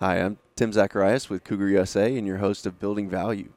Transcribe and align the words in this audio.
Hi, 0.00 0.16
I'm 0.20 0.38
Tim 0.56 0.72
Zacharias 0.72 1.30
with 1.30 1.44
Cougar 1.44 1.68
USA 1.68 2.16
and 2.16 2.26
your 2.26 2.38
host 2.38 2.66
of 2.66 2.78
Building 2.78 3.08
Value. 3.08 3.50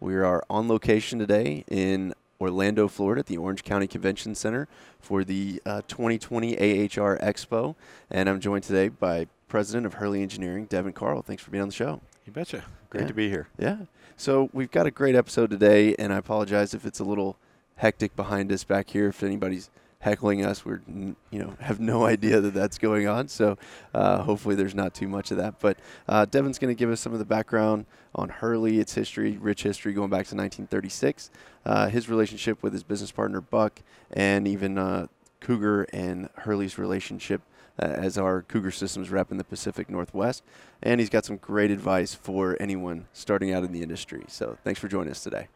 We 0.00 0.16
are 0.16 0.42
on 0.50 0.68
location 0.68 1.18
today 1.18 1.64
in 1.68 2.14
Orlando, 2.40 2.88
Florida 2.88 3.20
at 3.20 3.26
the 3.26 3.36
Orange 3.36 3.62
County 3.62 3.86
Convention 3.86 4.34
Center 4.34 4.68
for 5.00 5.24
the 5.24 5.62
uh, 5.64 5.82
2020 5.88 6.56
AHR 6.56 7.18
Expo. 7.18 7.74
And 8.10 8.28
I'm 8.28 8.40
joined 8.40 8.64
today 8.64 8.88
by 8.88 9.28
President 9.48 9.86
of 9.86 9.94
Hurley 9.94 10.22
Engineering, 10.22 10.66
Devin 10.66 10.92
Carl. 10.92 11.22
Thanks 11.22 11.42
for 11.42 11.50
being 11.50 11.62
on 11.62 11.68
the 11.68 11.74
show. 11.74 12.00
You 12.26 12.32
betcha. 12.32 12.64
Great 12.90 13.02
Yeah. 13.02 13.08
to 13.08 13.14
be 13.14 13.28
here. 13.30 13.48
Yeah. 13.58 13.76
So 14.16 14.50
we've 14.52 14.70
got 14.70 14.86
a 14.86 14.90
great 14.90 15.14
episode 15.14 15.50
today, 15.50 15.94
and 15.98 16.12
I 16.12 16.16
apologize 16.18 16.74
if 16.74 16.84
it's 16.84 17.00
a 17.00 17.04
little 17.04 17.36
hectic 17.76 18.14
behind 18.16 18.50
us 18.52 18.64
back 18.64 18.90
here. 18.90 19.08
If 19.08 19.22
anybody's 19.22 19.70
heckling 20.04 20.44
us, 20.44 20.66
we're 20.66 20.82
you 20.86 21.16
know 21.32 21.56
have 21.60 21.80
no 21.80 22.04
idea 22.14 22.40
that 22.40 22.52
that's 22.52 22.78
going 22.78 23.08
on. 23.08 23.26
So 23.28 23.56
uh, 23.94 24.22
hopefully 24.22 24.54
there's 24.54 24.74
not 24.74 24.94
too 24.94 25.08
much 25.08 25.30
of 25.30 25.38
that. 25.38 25.58
But 25.58 25.78
uh, 26.06 26.26
Devin's 26.26 26.58
going 26.58 26.74
to 26.74 26.78
give 26.78 26.90
us 26.90 27.00
some 27.00 27.12
of 27.12 27.18
the 27.18 27.24
background 27.24 27.86
on 28.14 28.28
Hurley, 28.28 28.78
its 28.78 28.94
history, 28.94 29.38
rich 29.38 29.62
history 29.62 29.92
going 29.92 30.10
back 30.10 30.26
to 30.26 30.36
1936, 30.36 31.30
uh, 31.64 31.88
his 31.88 32.08
relationship 32.08 32.62
with 32.62 32.72
his 32.72 32.84
business 32.84 33.10
partner 33.10 33.40
Buck, 33.40 33.80
and 34.12 34.46
even 34.46 34.78
uh, 34.78 35.06
Cougar 35.40 35.84
and 35.92 36.28
Hurley's 36.36 36.78
relationship 36.78 37.40
uh, 37.78 37.86
as 37.86 38.18
our 38.18 38.42
Cougar 38.42 38.70
Systems 38.70 39.10
rep 39.10 39.32
in 39.32 39.38
the 39.38 39.44
Pacific 39.44 39.88
Northwest. 39.88 40.44
And 40.82 41.00
he's 41.00 41.10
got 41.10 41.24
some 41.24 41.38
great 41.38 41.70
advice 41.70 42.14
for 42.14 42.56
anyone 42.60 43.08
starting 43.14 43.52
out 43.52 43.64
in 43.64 43.72
the 43.72 43.82
industry. 43.82 44.24
So 44.28 44.58
thanks 44.64 44.78
for 44.78 44.86
joining 44.86 45.10
us 45.10 45.22
today. 45.22 45.48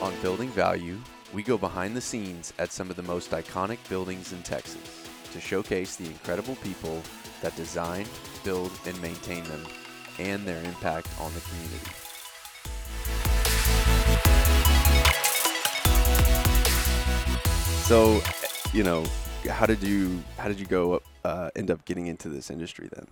On 0.00 0.12
Building 0.22 0.50
Value, 0.50 0.98
we 1.32 1.42
go 1.42 1.58
behind 1.58 1.94
the 1.96 2.00
scenes 2.00 2.52
at 2.58 2.72
some 2.72 2.88
of 2.90 2.96
the 2.96 3.02
most 3.02 3.32
iconic 3.32 3.78
buildings 3.88 4.32
in 4.32 4.42
Texas 4.42 5.08
to 5.32 5.40
showcase 5.40 5.96
the 5.96 6.06
incredible 6.06 6.56
people 6.56 7.02
that 7.42 7.54
design, 7.54 8.06
build, 8.44 8.72
and 8.86 9.00
maintain 9.02 9.44
them 9.44 9.64
and 10.18 10.46
their 10.46 10.62
impact 10.64 11.08
on 11.20 11.32
the 11.34 11.40
community. 11.40 11.90
So, 17.84 18.20
you 18.72 18.82
know, 18.82 19.04
how 19.46 19.66
did 19.66 19.82
you 19.82 20.22
how 20.36 20.48
did 20.48 20.58
you 20.58 20.66
go 20.66 21.00
uh, 21.24 21.50
end 21.54 21.70
up 21.70 21.84
getting 21.84 22.06
into 22.06 22.28
this 22.28 22.50
industry 22.50 22.88
then? 22.92 23.06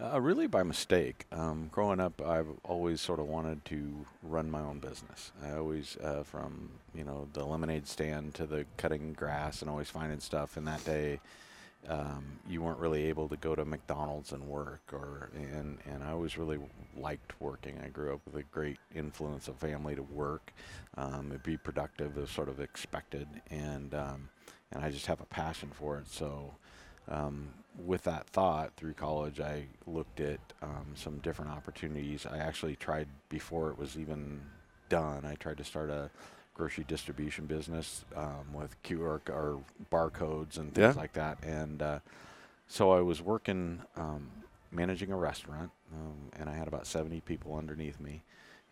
Uh, 0.00 0.20
really 0.20 0.46
by 0.46 0.62
mistake. 0.62 1.26
Um, 1.32 1.68
growing 1.70 2.00
up, 2.00 2.20
I've 2.22 2.48
always 2.64 3.00
sort 3.00 3.20
of 3.20 3.26
wanted 3.26 3.64
to 3.66 4.06
run 4.22 4.50
my 4.50 4.60
own 4.60 4.78
business. 4.78 5.32
I 5.44 5.52
always, 5.52 5.98
uh, 6.02 6.22
from 6.22 6.70
you 6.94 7.04
know 7.04 7.28
the 7.32 7.44
lemonade 7.44 7.86
stand 7.86 8.34
to 8.34 8.46
the 8.46 8.64
cutting 8.76 9.12
grass 9.12 9.60
and 9.60 9.70
always 9.70 9.90
finding 9.90 10.20
stuff. 10.20 10.56
In 10.56 10.64
that 10.64 10.82
day, 10.84 11.20
um, 11.88 12.24
you 12.48 12.62
weren't 12.62 12.78
really 12.78 13.04
able 13.04 13.28
to 13.28 13.36
go 13.36 13.54
to 13.54 13.64
McDonald's 13.64 14.32
and 14.32 14.46
work, 14.46 14.82
or 14.92 15.30
and 15.34 15.78
and 15.84 16.02
I 16.02 16.12
always 16.12 16.38
really 16.38 16.58
liked 16.96 17.38
working. 17.40 17.78
I 17.84 17.88
grew 17.88 18.14
up 18.14 18.20
with 18.24 18.36
a 18.36 18.44
great 18.44 18.78
influence 18.94 19.48
of 19.48 19.56
family 19.56 19.94
to 19.94 20.02
work, 20.02 20.52
um, 20.96 21.32
and 21.32 21.42
be 21.42 21.56
productive 21.56 22.16
is 22.16 22.30
sort 22.30 22.48
of 22.48 22.60
expected, 22.60 23.28
and 23.50 23.94
um, 23.94 24.28
and 24.72 24.84
I 24.84 24.90
just 24.90 25.06
have 25.06 25.20
a 25.20 25.26
passion 25.26 25.70
for 25.72 25.98
it. 25.98 26.08
So 26.08 26.54
um, 27.08 27.48
with 27.84 28.04
that 28.04 28.26
thought 28.28 28.72
through 28.76 28.94
college, 28.94 29.40
I 29.40 29.66
looked 29.86 30.20
at 30.20 30.40
um, 30.62 30.92
some 30.94 31.18
different 31.18 31.50
opportunities. 31.50 32.26
I 32.26 32.38
actually 32.38 32.76
tried 32.76 33.08
before 33.28 33.70
it 33.70 33.78
was 33.78 33.98
even 33.98 34.40
done. 34.88 35.24
I 35.24 35.34
tried 35.34 35.58
to 35.58 35.64
start 35.64 35.90
a 35.90 36.10
grocery 36.54 36.84
distribution 36.86 37.46
business 37.46 38.04
um, 38.14 38.52
with 38.52 38.80
QR 38.82 39.20
or 39.30 39.60
barcodes 39.90 40.58
and 40.58 40.74
things 40.74 40.94
Yeah. 40.94 41.00
like 41.00 41.14
that. 41.14 41.38
And 41.42 41.82
uh, 41.82 41.98
so 42.68 42.92
I 42.92 43.00
was 43.00 43.22
working, 43.22 43.82
um, 43.96 44.30
managing 44.70 45.12
a 45.12 45.16
restaurant, 45.16 45.70
um, 45.92 46.30
and 46.38 46.48
I 46.48 46.54
had 46.54 46.68
about 46.68 46.86
70 46.86 47.20
people 47.22 47.56
underneath 47.56 48.00
me. 48.00 48.22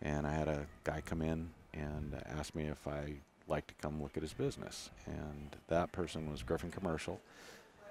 And 0.02 0.26
I 0.26 0.32
had 0.32 0.48
a 0.48 0.66
guy 0.84 1.02
come 1.04 1.20
in 1.22 1.50
and 1.74 2.22
ask 2.26 2.54
me 2.54 2.64
if 2.64 2.86
I 2.86 3.16
like 3.50 3.66
to 3.66 3.74
come 3.82 4.00
look 4.00 4.16
at 4.16 4.22
his 4.22 4.32
business. 4.32 4.90
And 5.06 5.56
that 5.68 5.92
person 5.92 6.30
was 6.30 6.42
Griffin 6.42 6.70
Commercial. 6.70 7.20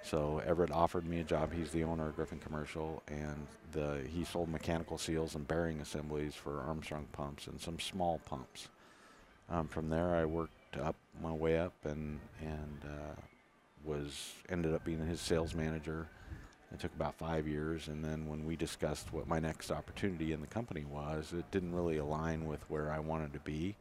So 0.02 0.42
Everett 0.46 0.72
offered 0.72 1.06
me 1.06 1.20
a 1.20 1.24
job. 1.24 1.52
He's 1.54 1.72
the 1.72 1.84
owner 1.84 2.08
of 2.08 2.16
Griffin 2.16 2.40
Commercial, 2.40 3.04
and 3.08 3.46
the 3.74 4.02
he 4.12 4.24
sold 4.24 4.50
mechanical 4.50 4.98
seals 4.98 5.36
and 5.36 5.48
bearing 5.48 5.82
assemblies 5.82 6.36
for 6.36 6.62
Armstrong 6.62 7.06
pumps 7.12 7.48
and 7.48 7.60
some 7.60 7.80
small 7.80 8.20
pumps. 8.26 8.70
Um, 9.50 9.68
from 9.68 9.90
there, 9.90 10.16
I 10.16 10.26
worked 10.26 10.78
up 10.78 10.96
my 11.22 11.34
way 11.34 11.60
up 11.60 11.74
and 11.84 12.20
and 12.40 12.80
uh, 12.86 13.22
was 13.84 14.34
ended 14.48 14.74
up 14.74 14.86
being 14.86 15.06
his 15.06 15.20
sales 15.20 15.54
manager. 15.54 16.08
It 16.72 16.80
took 16.80 16.94
about 16.96 17.16
five 17.16 17.48
years, 17.48 17.88
and 17.88 18.06
then 18.06 18.28
when 18.28 18.46
we 18.46 18.56
discussed 18.56 19.12
what 19.12 19.28
my 19.28 19.40
next 19.40 19.72
opportunity 19.72 20.34
in 20.34 20.42
the 20.42 20.48
company 20.48 20.86
was, 20.86 21.34
it 21.34 21.50
didn't 21.50 21.74
really 21.74 21.98
align 21.98 22.46
with 22.46 22.62
where 22.70 22.92
I 22.92 23.00
wanted 23.00 23.34
to 23.34 23.40
be. 23.40 23.76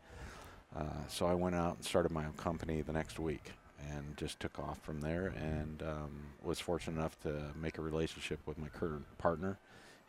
Uh, 0.77 1.07
so 1.09 1.27
I 1.27 1.35
went 1.35 1.55
out 1.55 1.77
and 1.77 1.85
started 1.85 2.13
my 2.13 2.25
own 2.25 2.35
company 2.35 2.83
the 2.83 2.93
next 2.93 3.19
week 3.19 3.53
and 3.91 4.17
just 4.17 4.41
took 4.41 4.59
off 4.59 4.79
from 4.83 5.01
there 5.01 5.33
and 5.37 5.83
um, 5.83 6.11
was 6.43 6.61
fortunate 6.61 6.99
enough 6.99 7.19
to 7.23 7.35
make 7.61 7.79
a 7.79 7.83
relationship 7.83 8.41
with 8.47 8.59
my 8.59 8.69
current 8.69 9.05
partner 9.19 9.59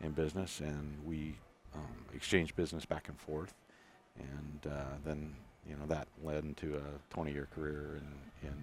in 0.02 0.12
business 0.12 0.59
and 0.59 0.98
we 1.06 1.36
um, 1.74 2.06
exchanged 2.14 2.56
business 2.56 2.86
back 2.86 3.08
and 3.08 3.19
forth. 3.19 3.53
And 4.18 4.74
uh, 4.74 4.96
then 5.06 5.34
you 5.68 5.75
know 5.75 5.86
that 5.88 6.08
led 6.24 6.44
into 6.44 6.75
a 6.75 7.14
20 7.14 7.31
year 7.31 7.48
career 7.56 8.02
in, 8.42 8.50
in 8.50 8.56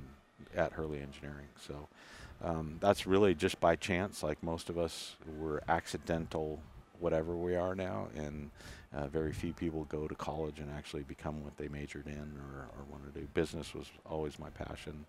at 0.55 0.73
Hurley 0.73 1.01
Engineering. 1.01 1.47
So 1.67 1.89
um, 2.43 2.77
that's 2.81 3.07
really 3.07 3.35
just 3.35 3.59
by 3.61 3.77
chance. 3.77 4.23
Like 4.23 4.43
most 4.43 4.69
of 4.69 4.77
us 4.77 5.17
we're 5.39 5.61
accidental 5.69 6.61
whatever 7.01 7.37
we 7.37 7.57
are 7.57 7.75
now 7.75 8.09
and 8.17 8.51
uh, 8.95 9.07
very 9.09 9.33
few 9.33 9.53
people 9.53 9.85
go 9.85 10.09
to 10.09 10.15
college 10.15 10.59
and 10.59 10.71
actually 10.71 11.03
become 11.03 11.43
what 11.43 11.57
they 11.57 11.69
majored 11.69 12.07
in 12.07 12.39
or, 12.39 12.69
or 12.77 12.85
want 12.91 13.13
to 13.13 13.21
do. 13.21 13.27
Business 13.35 13.75
was 13.75 13.87
always 14.09 14.39
my 14.39 14.49
passion, 14.51 15.05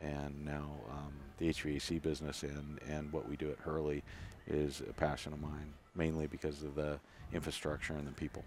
and 0.00 0.44
now 0.44 0.70
um, 0.90 1.12
the 1.38 1.48
HVAC 1.48 2.02
business 2.02 2.42
and, 2.42 2.78
and 2.88 3.12
what 3.12 3.28
we 3.28 3.36
do 3.36 3.50
at 3.50 3.58
Hurley 3.58 4.02
is 4.46 4.82
a 4.88 4.92
passion 4.92 5.32
of 5.32 5.40
mine, 5.40 5.72
mainly 5.94 6.26
because 6.26 6.62
of 6.62 6.74
the 6.74 6.98
infrastructure 7.32 7.94
and 7.94 8.06
the 8.06 8.12
people. 8.12 8.44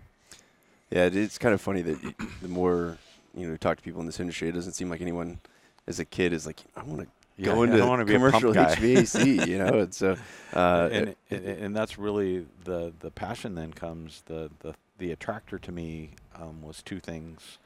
Yeah, 0.91 1.09
it's 1.11 1.37
kind 1.37 1.53
of 1.53 1.61
funny 1.61 1.81
that 1.81 2.13
the 2.41 2.47
more 2.47 2.97
you 3.35 3.47
know 3.47 3.57
talk 3.57 3.77
to 3.77 3.83
people 3.83 4.01
in 4.01 4.05
this 4.05 4.19
industry, 4.19 4.49
it 4.49 4.51
doesn't 4.51 4.73
seem 4.73 4.89
like 4.89 5.01
anyone 5.01 5.39
as 5.87 5.99
a 5.99 6.05
kid 6.05 6.33
is 6.33 6.45
like, 6.45 6.61
I 6.75 6.83
want 6.83 7.01
to 7.01 7.07
Yeah, 7.37 7.53
go 7.53 7.61
I 7.61 7.65
into 7.65 7.77
don't 7.77 7.89
wanna 7.89 8.05
be 8.05 8.13
commercial 8.13 8.53
guy." 8.53 8.75
HVAC, 8.75 9.47
you 9.47 9.57
know. 9.57 9.79
And 9.79 9.93
so, 9.93 10.15
uh, 10.53 10.89
and, 10.91 11.15
and 11.29 11.45
and 11.45 11.75
that's 11.75 11.97
really 11.97 12.45
the 12.63 12.93
the 12.99 13.11
passion. 13.11 13.55
Then 13.55 13.73
comes 13.73 14.23
the 14.25 14.51
the 14.59 14.75
the 14.97 15.11
attractor 15.11 15.57
to 15.59 15.71
me 15.71 16.11
um, 16.35 16.61
was 16.61 16.81
two 16.81 16.99
things. 16.99 17.57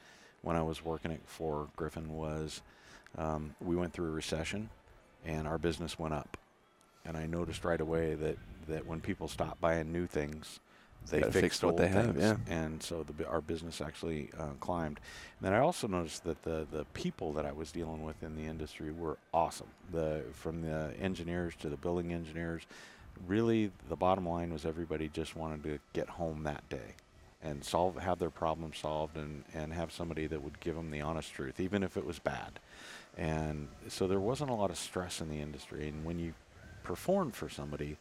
When 0.42 0.56
I 0.56 0.62
was 0.62 0.84
working 0.86 1.12
it 1.12 1.22
for 1.26 1.68
Griffin, 1.76 2.14
was 2.14 2.62
um, 3.18 3.56
we 3.60 3.76
went 3.76 3.94
through 3.94 4.08
a 4.08 4.12
recession, 4.12 4.70
and 5.26 5.48
our 5.48 5.58
business 5.58 6.00
went 6.00 6.14
up, 6.14 6.38
and 7.06 7.18
I 7.18 7.26
noticed 7.26 7.66
right 7.66 7.82
away 7.82 8.16
that 8.16 8.38
that 8.68 8.86
when 8.86 9.02
people 9.02 9.28
stopped 9.28 9.60
buying 9.60 9.92
new 9.92 10.06
things, 10.08 10.60
they 11.10 11.20
gotta 11.22 11.32
fixed 11.32 11.64
what 11.64 11.78
they 11.78 11.88
have, 11.88 12.18
yeah. 12.18 12.36
and 12.48 12.84
so 12.84 13.04
the, 13.04 13.26
our 13.28 13.42
business 13.42 13.80
actually 13.80 14.30
uh, 14.38 14.50
climbed. 14.60 15.00
And 15.40 15.46
then 15.46 15.54
I 15.54 15.60
also 15.60 15.88
noticed 15.88 16.24
that 16.26 16.44
the 16.44 16.68
the 16.72 16.86
people 16.94 17.34
that 17.34 17.46
I 17.46 17.52
was 17.52 17.72
dealing 17.72 18.04
with 18.04 18.22
in 18.24 18.36
the 18.36 18.46
industry 18.46 18.92
were 18.92 19.18
awesome. 19.34 19.68
The 19.92 20.24
from 20.34 20.62
the 20.62 20.94
engineers 21.00 21.54
to 21.60 21.70
the 21.70 21.78
building 21.78 22.12
engineers, 22.12 22.64
really 23.26 23.72
the 23.90 23.96
bottom 23.96 24.28
line 24.28 24.52
was 24.52 24.66
everybody 24.66 25.10
just 25.10 25.36
wanted 25.36 25.64
to 25.64 25.80
get 25.94 26.10
home 26.10 26.44
that 26.44 26.68
day 26.70 26.96
and 27.42 27.64
solve 27.64 27.98
have 27.98 28.20
their 28.20 28.30
problem 28.30 28.74
solved 28.74 29.16
and 29.18 29.44
and 29.54 29.74
have 29.74 29.92
somebody 29.92 30.28
that 30.28 30.44
would 30.44 30.60
give 30.60 30.76
them 30.76 30.92
the 30.92 31.02
honest 31.02 31.32
truth 31.34 31.60
even 31.60 31.84
if 31.84 31.98
it 31.98 32.06
was 32.06 32.20
bad 32.20 32.60
and 33.16 33.68
so 33.88 34.08
there 34.08 34.20
wasn't 34.20 34.50
a 34.50 34.54
lot 34.54 34.70
of 34.70 34.78
stress 34.78 35.22
in 35.22 35.30
the 35.30 35.40
industry 35.40 35.88
and 35.88 36.04
when 36.04 36.20
you 36.20 36.34
performed 36.84 37.36
for 37.36 37.50
somebody 37.50 37.98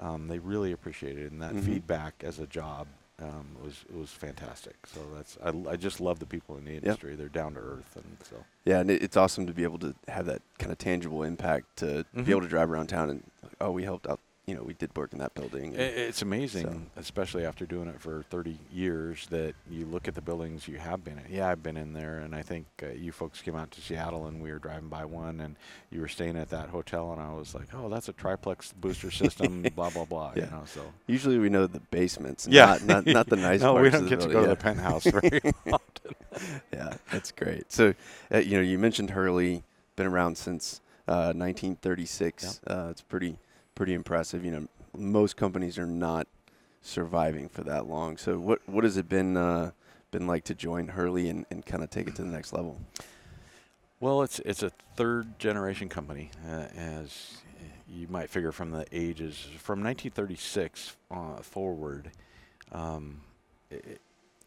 um, 0.00 0.28
they 0.28 0.38
really 0.38 0.72
appreciated 0.72 1.26
it 1.26 1.32
and 1.32 1.42
that 1.42 1.52
Mhm. 1.54 1.64
feedback 1.64 2.22
as 2.24 2.38
a 2.38 2.46
job 2.46 2.86
um, 3.22 3.54
was 3.62 3.84
was 3.94 4.10
fantastic 4.10 4.76
so 4.86 5.00
that's 5.14 5.36
I 5.70 5.76
just 5.76 6.00
love 6.00 6.18
the 6.20 6.26
people 6.26 6.56
in 6.56 6.64
the 6.64 6.74
industry 6.76 7.14
they're 7.16 7.28
down 7.28 7.52
to 7.54 7.60
earth 7.60 7.96
and 7.96 8.16
so 8.28 8.36
yeah, 8.64 8.80
and 8.80 8.90
it, 8.90 9.02
it's 9.02 9.16
awesome 9.16 9.46
to 9.46 9.52
be 9.52 9.62
able 9.62 9.78
to 9.80 9.94
have 10.08 10.26
that 10.26 10.40
kind 10.58 10.72
of 10.72 10.78
tangible 10.78 11.22
impact 11.22 11.76
to 11.76 12.04
Mhm. 12.16 12.24
be 12.24 12.30
able 12.30 12.40
to 12.42 12.48
drive 12.48 12.70
around 12.70 12.86
town 12.88 13.10
and 13.10 13.22
oh, 13.60 13.70
we 13.70 13.84
helped 13.84 14.06
out. 14.08 14.20
You 14.50 14.56
know, 14.56 14.64
we 14.64 14.74
did 14.74 14.96
work 14.96 15.12
in 15.12 15.20
that 15.20 15.32
building. 15.34 15.74
It's 15.76 16.22
amazing, 16.22 16.66
So- 16.96 17.00
especially 17.00 17.44
after 17.46 17.66
doing 17.66 17.86
it 17.86 18.00
for 18.00 18.24
30 18.30 18.58
years, 18.72 19.28
that 19.28 19.54
you 19.70 19.86
look 19.86 20.08
at 20.08 20.16
the 20.16 20.20
buildings 20.20 20.66
you 20.66 20.78
have 20.78 21.04
been 21.04 21.18
in. 21.18 21.24
Yeah, 21.32 21.48
I've 21.48 21.62
been 21.62 21.76
in 21.76 21.92
there, 21.92 22.18
and 22.18 22.34
I 22.34 22.42
think 22.42 22.66
uh, 22.82 22.88
you 22.88 23.12
folks 23.12 23.40
came 23.42 23.54
out 23.54 23.70
to 23.70 23.80
Seattle, 23.80 24.26
and 24.26 24.42
we 24.42 24.50
were 24.50 24.58
driving 24.58 24.88
by 24.88 25.04
one, 25.04 25.40
and 25.40 25.54
you 25.92 26.00
were 26.00 26.08
staying 26.08 26.36
at 26.36 26.50
that 26.50 26.68
hotel, 26.70 27.12
and 27.12 27.22
I 27.22 27.32
was 27.32 27.54
like, 27.54 27.68
"Oh, 27.72 27.88
that's 27.88 28.08
a 28.08 28.12
triplex 28.12 28.72
booster 28.72 29.12
system." 29.12 29.62
blah 29.76 29.90
blah 29.90 30.04
blah. 30.04 30.32
Yeah. 30.34 30.46
You 30.46 30.50
know, 30.50 30.62
so 30.66 30.82
Usually 31.06 31.38
we 31.38 31.48
know 31.48 31.68
the 31.68 31.78
basements, 31.92 32.48
Yeah. 32.50 32.66
not, 32.66 32.82
not 32.86 33.06
not 33.06 33.26
the 33.28 33.36
nice 33.50 33.60
no, 33.60 33.74
we 33.74 33.88
don't 33.88 34.08
get 34.08 34.18
to 34.22 34.26
go 34.26 34.40
to 34.42 34.48
yeah. 34.48 34.54
the 34.54 34.56
penthouse 34.56 35.04
very 35.04 35.40
often. 35.72 36.14
yeah, 36.72 36.94
that's 37.12 37.30
great. 37.30 37.70
So, 37.70 37.94
uh, 38.34 38.38
you 38.38 38.56
know, 38.56 38.64
you 38.64 38.78
mentioned 38.78 39.10
Hurley, 39.10 39.62
been 39.94 40.08
around 40.08 40.36
since 40.38 40.80
uh, 41.06 41.32
1936. 41.34 42.60
Uh, 42.66 42.88
it's 42.90 43.02
pretty 43.02 43.38
pretty 43.74 43.94
impressive. 43.94 44.44
You 44.44 44.50
know, 44.52 44.68
most 44.96 45.36
companies 45.36 45.78
are 45.78 45.86
not 45.86 46.26
surviving 46.82 47.48
for 47.48 47.62
that 47.64 47.86
long. 47.86 48.16
So 48.16 48.38
what 48.38 48.60
what 48.68 48.84
has 48.84 48.96
it 48.96 49.08
been 49.08 49.36
uh, 49.36 49.72
been 50.10 50.26
like 50.26 50.44
to 50.44 50.54
join 50.54 50.88
Hurley 50.88 51.28
and, 51.28 51.46
and 51.50 51.64
kind 51.64 51.82
of 51.82 51.90
take 51.90 52.08
it 52.08 52.16
to 52.16 52.22
the 52.22 52.28
next 52.28 52.52
level? 52.52 52.80
Well, 54.00 54.22
it's 54.22 54.38
it's 54.40 54.62
a 54.62 54.70
third 54.96 55.38
generation 55.38 55.88
company, 55.88 56.30
uh, 56.48 56.68
as 56.74 57.38
you 57.88 58.06
might 58.08 58.30
figure 58.30 58.52
from 58.52 58.70
the 58.70 58.86
ages 58.92 59.36
from 59.58 59.82
1936 59.82 60.96
uh, 61.10 61.36
forward. 61.38 62.10
Um, 62.72 63.20
it, 63.70 64.00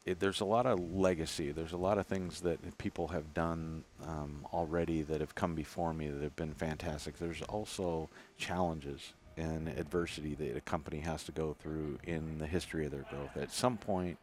it, 0.05 0.19
there's 0.19 0.41
a 0.41 0.45
lot 0.45 0.65
of 0.65 0.79
legacy. 0.93 1.51
There's 1.51 1.71
a 1.71 1.77
lot 1.77 1.97
of 1.97 2.05
things 2.07 2.41
that 2.41 2.77
people 2.77 3.07
have 3.09 3.33
done 3.33 3.83
um, 4.05 4.45
already 4.53 5.01
that 5.03 5.21
have 5.21 5.35
come 5.35 5.55
before 5.55 5.93
me 5.93 6.09
that 6.09 6.21
have 6.21 6.35
been 6.35 6.53
fantastic. 6.53 7.17
There's 7.17 7.41
also 7.43 8.09
challenges 8.37 9.13
and 9.37 9.67
adversity 9.67 10.35
that 10.35 10.55
a 10.55 10.61
company 10.61 10.99
has 10.99 11.23
to 11.23 11.31
go 11.31 11.55
through 11.59 11.97
in 12.05 12.37
the 12.37 12.45
history 12.45 12.85
of 12.85 12.91
their 12.91 13.05
growth. 13.09 13.35
At 13.35 13.51
some 13.51 13.77
point, 13.77 14.17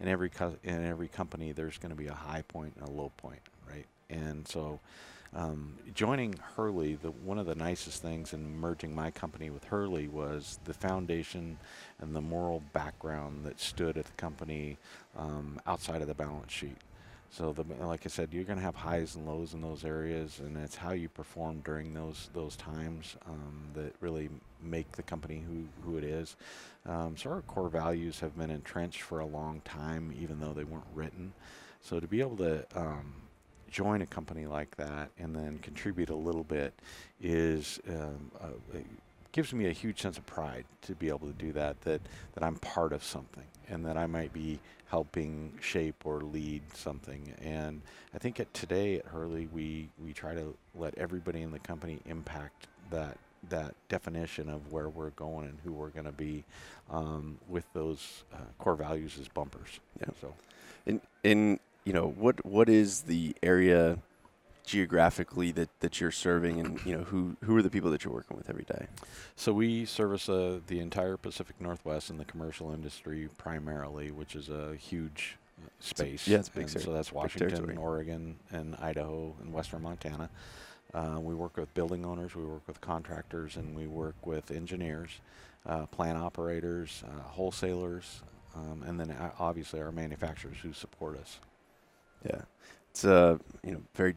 in 0.00 0.08
every 0.08 0.30
co- 0.30 0.56
in 0.64 0.84
every 0.84 1.08
company, 1.08 1.52
there's 1.52 1.78
going 1.78 1.90
to 1.90 1.96
be 1.96 2.08
a 2.08 2.14
high 2.14 2.42
point 2.42 2.74
and 2.78 2.88
a 2.88 2.90
low 2.90 3.12
point, 3.16 3.40
right? 3.68 3.86
And 4.10 4.46
so, 4.48 4.80
um, 5.36 5.74
joining 5.94 6.34
Hurley, 6.56 6.94
the, 6.94 7.10
one 7.10 7.38
of 7.38 7.44
the 7.44 7.54
nicest 7.54 8.00
things 8.00 8.32
in 8.32 8.56
merging 8.56 8.94
my 8.94 9.10
company 9.10 9.50
with 9.50 9.64
Hurley 9.64 10.08
was 10.08 10.58
the 10.64 10.72
foundation 10.72 11.58
and 12.00 12.16
the 12.16 12.22
moral 12.22 12.62
background 12.72 13.44
that 13.44 13.60
stood 13.60 13.98
at 13.98 14.06
the 14.06 14.12
company 14.12 14.78
um, 15.14 15.60
outside 15.66 16.00
of 16.00 16.08
the 16.08 16.14
balance 16.14 16.52
sheet. 16.52 16.78
So, 17.28 17.52
the, 17.52 17.64
like 17.84 18.06
I 18.06 18.08
said, 18.08 18.32
you're 18.32 18.44
going 18.44 18.58
to 18.58 18.64
have 18.64 18.76
highs 18.76 19.16
and 19.16 19.26
lows 19.26 19.52
in 19.52 19.60
those 19.60 19.84
areas, 19.84 20.38
and 20.38 20.56
it's 20.56 20.76
how 20.76 20.92
you 20.92 21.10
perform 21.10 21.60
during 21.64 21.92
those 21.92 22.30
those 22.32 22.56
times 22.56 23.16
um, 23.28 23.68
that 23.74 23.94
really 24.00 24.30
make 24.62 24.90
the 24.92 25.02
company 25.02 25.44
who, 25.46 25.64
who 25.84 25.98
it 25.98 26.04
is. 26.04 26.36
Um, 26.86 27.14
so, 27.16 27.30
our 27.30 27.42
core 27.42 27.68
values 27.68 28.20
have 28.20 28.38
been 28.38 28.50
entrenched 28.50 29.02
for 29.02 29.18
a 29.18 29.26
long 29.26 29.60
time, 29.64 30.14
even 30.18 30.40
though 30.40 30.54
they 30.54 30.64
weren't 30.64 30.86
written. 30.94 31.32
So, 31.82 32.00
to 32.00 32.06
be 32.06 32.20
able 32.20 32.36
to 32.36 32.64
um, 32.74 33.12
join 33.70 34.02
a 34.02 34.06
company 34.06 34.46
like 34.46 34.76
that 34.76 35.10
and 35.18 35.34
then 35.34 35.58
contribute 35.58 36.10
a 36.10 36.14
little 36.14 36.44
bit 36.44 36.74
is 37.20 37.80
um, 37.88 38.30
uh, 38.40 38.78
gives 39.32 39.52
me 39.52 39.66
a 39.66 39.72
huge 39.72 40.00
sense 40.00 40.16
of 40.16 40.24
pride 40.24 40.64
to 40.82 40.94
be 40.94 41.08
able 41.08 41.26
to 41.26 41.34
do 41.34 41.52
that. 41.52 41.80
That 41.82 42.00
that 42.34 42.42
I'm 42.42 42.56
part 42.56 42.92
of 42.92 43.04
something 43.04 43.44
and 43.68 43.84
that 43.84 43.96
I 43.96 44.06
might 44.06 44.32
be 44.32 44.58
helping 44.88 45.52
shape 45.60 46.06
or 46.06 46.20
lead 46.20 46.62
something. 46.74 47.34
And 47.42 47.82
I 48.14 48.18
think 48.18 48.40
at 48.40 48.52
today 48.54 48.98
at 48.98 49.06
Hurley, 49.06 49.48
we 49.52 49.88
we 50.02 50.12
try 50.12 50.34
to 50.34 50.56
let 50.74 50.96
everybody 50.96 51.42
in 51.42 51.50
the 51.50 51.58
company 51.58 51.98
impact 52.06 52.66
that 52.90 53.18
that 53.50 53.74
definition 53.88 54.48
of 54.48 54.72
where 54.72 54.88
we're 54.88 55.10
going 55.10 55.46
and 55.46 55.58
who 55.64 55.72
we're 55.72 55.90
going 55.90 56.06
to 56.06 56.12
be 56.12 56.44
um, 56.90 57.38
with 57.48 57.64
those 57.74 58.24
uh, 58.32 58.38
core 58.58 58.74
values 58.74 59.18
as 59.20 59.28
bumpers. 59.28 59.80
Yeah. 60.00 60.08
So, 60.20 60.34
in 60.86 61.00
in 61.24 61.60
you 61.86 61.92
know 61.92 62.08
what 62.18 62.44
what 62.44 62.68
is 62.68 63.02
the 63.02 63.34
area 63.42 63.98
geographically 64.66 65.52
that, 65.52 65.70
that 65.78 66.00
you're 66.00 66.10
serving 66.10 66.58
and 66.58 66.84
you 66.84 66.98
know 66.98 67.04
who 67.04 67.36
who 67.44 67.56
are 67.56 67.62
the 67.62 67.70
people 67.70 67.90
that 67.92 68.04
you're 68.04 68.12
working 68.12 68.36
with 68.36 68.50
every 68.50 68.64
day? 68.64 68.88
So 69.36 69.52
we 69.52 69.84
service 69.84 70.28
uh, 70.28 70.58
the 70.66 70.80
entire 70.80 71.16
pacific 71.16 71.58
northwest 71.60 72.10
in 72.10 72.18
the 72.18 72.24
commercial 72.24 72.72
industry 72.74 73.28
primarily 73.38 74.10
which 74.10 74.34
is 74.34 74.48
a 74.48 74.74
huge 74.74 75.38
uh, 75.62 75.68
space. 75.78 76.26
yeah 76.26 76.38
it's 76.38 76.48
big 76.48 76.68
so 76.68 76.92
that's 76.92 77.12
washington 77.12 77.78
oregon 77.78 78.36
and 78.50 78.76
idaho 78.82 79.34
and 79.40 79.52
western 79.52 79.82
montana. 79.82 80.28
Uh, 80.92 81.18
we 81.20 81.34
work 81.34 81.56
with 81.56 81.72
building 81.74 82.04
owners 82.04 82.34
we 82.34 82.44
work 82.44 82.62
with 82.66 82.80
contractors 82.80 83.56
and 83.56 83.76
we 83.76 83.86
work 83.86 84.14
with 84.26 84.50
engineers 84.50 85.20
uh, 85.66 85.86
plant 85.86 86.18
operators 86.18 87.04
uh, 87.06 87.22
wholesalers 87.22 88.22
um, 88.56 88.82
and 88.86 88.98
then 88.98 89.10
uh, 89.12 89.30
obviously 89.38 89.80
our 89.80 89.92
manufacturers 89.92 90.56
who 90.62 90.72
support 90.72 91.16
us 91.18 91.38
yeah, 92.26 92.42
it's 92.90 93.04
uh, 93.04 93.38
you 93.62 93.72
know 93.72 93.82
very 93.94 94.14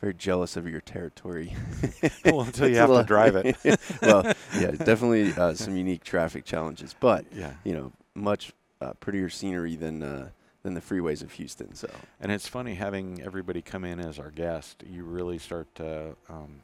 very 0.00 0.14
jealous 0.14 0.56
of 0.56 0.66
your 0.68 0.80
territory. 0.80 1.54
well, 2.24 2.42
until 2.42 2.68
you 2.68 2.76
have 2.76 2.88
to 2.90 3.04
drive 3.04 3.36
it. 3.36 3.56
well, 4.02 4.32
yeah, 4.58 4.70
definitely 4.70 5.32
uh, 5.34 5.54
some 5.54 5.76
unique 5.76 6.04
traffic 6.04 6.44
challenges, 6.44 6.94
but 6.98 7.24
yeah, 7.32 7.52
you 7.64 7.72
know, 7.72 7.92
much 8.14 8.52
uh, 8.80 8.92
prettier 8.94 9.28
scenery 9.28 9.76
than 9.76 10.02
uh, 10.02 10.28
than 10.62 10.74
the 10.74 10.80
freeways 10.80 11.22
of 11.22 11.32
Houston. 11.32 11.74
So, 11.74 11.88
and 12.20 12.32
it's 12.32 12.48
funny 12.48 12.74
having 12.74 13.22
everybody 13.22 13.62
come 13.62 13.84
in 13.84 14.00
as 14.00 14.18
our 14.18 14.30
guest. 14.30 14.82
You 14.88 15.04
really 15.04 15.38
start 15.38 15.74
to, 15.76 16.16
um, 16.28 16.62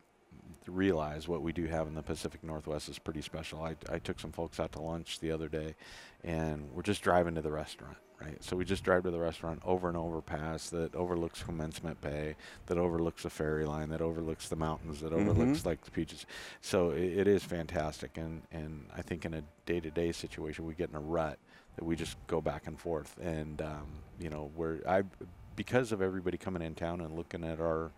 realize 0.67 1.29
what 1.29 1.43
we 1.43 1.53
do 1.53 1.67
have 1.67 1.87
in 1.87 1.94
the 1.94 2.03
Pacific 2.03 2.43
Northwest 2.43 2.88
is 2.88 2.99
pretty 2.99 3.23
special. 3.23 3.62
I, 3.62 3.77
I 3.91 3.99
took 3.99 4.19
some 4.19 4.33
folks 4.33 4.59
out 4.59 4.73
to 4.73 4.81
lunch 4.81 5.21
the 5.21 5.31
other 5.31 5.49
day, 5.49 5.77
and 6.25 6.69
we're 6.75 6.83
just 6.83 7.03
driving 7.03 7.37
to 7.37 7.41
the 7.41 7.53
restaurant 7.53 7.97
right? 8.21 8.43
So 8.43 8.57
we 8.57 8.65
just 8.65 8.83
drive 8.83 9.03
to 9.05 9.11
the 9.11 9.19
restaurant 9.19 9.61
over 9.65 9.89
and 9.89 9.97
over 9.97 10.21
pass 10.21 10.71
that 10.71 10.95
overlooks 10.95 11.43
Commencement 11.43 12.01
Bay, 12.01 12.37
that 12.67 12.79
overlooks 12.79 13.23
the 13.23 13.31
ferry 13.31 13.65
line, 13.65 13.91
that 13.91 14.01
overlooks 14.01 14.49
the 14.49 14.57
mountains, 14.57 15.01
that 15.01 15.13
mm-hmm. 15.13 15.29
overlooks 15.29 15.67
like 15.67 15.83
the 15.83 15.91
beaches. 15.91 16.27
So 16.61 16.91
it, 16.91 17.19
it 17.19 17.29
is 17.29 17.43
fantastic, 17.43 18.17
and 18.17 18.43
and 18.53 18.87
I 18.97 19.03
think 19.03 19.25
in 19.25 19.35
a 19.35 19.43
day-to-day 19.67 20.13
situation 20.13 20.67
we 20.67 20.75
get 20.75 20.91
in 20.91 20.97
a 20.97 21.01
rut 21.01 21.39
that 21.77 21.85
we 21.85 21.97
just 21.97 22.17
go 22.27 22.41
back 22.41 22.67
and 22.67 22.79
forth, 22.79 23.17
and 23.21 23.61
um, 23.61 23.87
you 24.19 24.31
know 24.31 24.51
where 24.55 24.81
I 24.89 25.03
because 25.55 25.93
of 25.93 26.03
everybody 26.03 26.37
coming 26.37 26.62
in 26.62 26.75
town 26.75 27.01
and 27.01 27.17
looking 27.17 27.45
at 27.45 27.61
our 27.61 27.91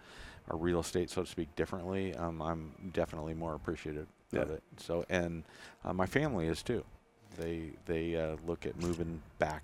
our 0.51 0.57
real 0.57 0.81
estate, 0.81 1.11
so 1.11 1.23
to 1.23 1.29
speak, 1.29 1.55
differently. 1.57 2.15
Um, 2.15 2.41
I'm 2.41 2.73
definitely 2.93 3.35
more 3.35 3.55
appreciative 3.55 4.07
yeah. 4.33 4.41
of 4.41 4.51
it. 4.51 4.63
So 4.79 5.05
and 5.09 5.45
uh, 5.85 5.93
my 5.93 6.07
family 6.07 6.49
is 6.49 6.63
too. 6.63 6.85
They 7.39 7.73
they 7.87 8.17
uh, 8.17 8.37
look 8.47 8.67
at 8.67 8.81
moving 8.81 9.23
back 9.39 9.63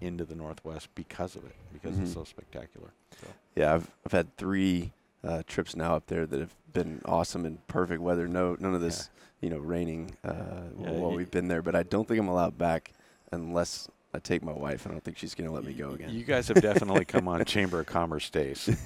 into 0.00 0.24
the 0.24 0.34
Northwest 0.34 0.88
because 0.94 1.36
of 1.36 1.44
it, 1.44 1.54
because 1.72 1.94
mm-hmm. 1.94 2.04
it's 2.04 2.14
so 2.14 2.24
spectacular. 2.24 2.90
So. 3.20 3.28
Yeah, 3.54 3.74
I've 3.74 3.90
I've 4.04 4.12
had 4.12 4.36
three 4.36 4.92
uh, 5.24 5.42
trips 5.46 5.76
now 5.76 5.96
up 5.96 6.06
there 6.06 6.26
that 6.26 6.40
have 6.40 6.54
been 6.72 7.00
awesome 7.04 7.44
and 7.44 7.64
perfect 7.68 8.00
weather. 8.00 8.28
No, 8.28 8.56
none 8.60 8.74
of 8.74 8.80
this, 8.80 9.08
yeah. 9.40 9.48
you 9.48 9.54
know, 9.54 9.60
raining 9.60 10.16
uh, 10.24 10.34
yeah, 10.78 10.90
while 10.90 11.12
we've 11.12 11.30
been 11.30 11.48
there. 11.48 11.62
But 11.62 11.74
I 11.74 11.82
don't 11.82 12.06
think 12.06 12.20
I'm 12.20 12.28
allowed 12.28 12.58
back 12.58 12.92
unless 13.32 13.88
I 14.14 14.18
take 14.18 14.42
my 14.42 14.52
wife. 14.52 14.86
I 14.86 14.90
don't 14.90 15.02
think 15.02 15.18
she's 15.18 15.34
going 15.34 15.48
to 15.48 15.54
let 15.54 15.64
me 15.64 15.72
go 15.72 15.90
again. 15.90 16.10
You 16.10 16.24
guys 16.24 16.48
have 16.48 16.62
definitely 16.62 17.04
come 17.04 17.28
on 17.28 17.44
Chamber 17.44 17.80
of 17.80 17.86
Commerce 17.86 18.30
days. 18.30 18.68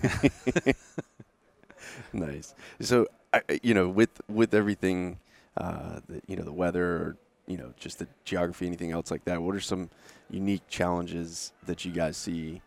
nice. 2.13 2.55
So, 2.81 3.07
I, 3.33 3.43
you 3.63 3.75
know, 3.75 3.89
with 3.89 4.21
with 4.29 4.55
everything, 4.55 5.19
uh, 5.57 6.01
the, 6.09 6.23
you 6.27 6.37
know, 6.37 6.43
the 6.43 6.53
weather, 6.53 7.17
you 7.47 7.57
know, 7.57 7.73
just 7.79 7.99
the 7.99 8.09
geography, 8.25 8.67
anything 8.67 8.93
else 8.93 9.11
like 9.11 9.25
that. 9.25 9.43
What 9.43 9.55
are 9.55 9.61
some 9.61 9.91
unique 10.31 10.63
challenges 10.69 11.53
that 11.67 11.85
you 11.85 11.93
guys 11.93 12.17
see 12.17 12.63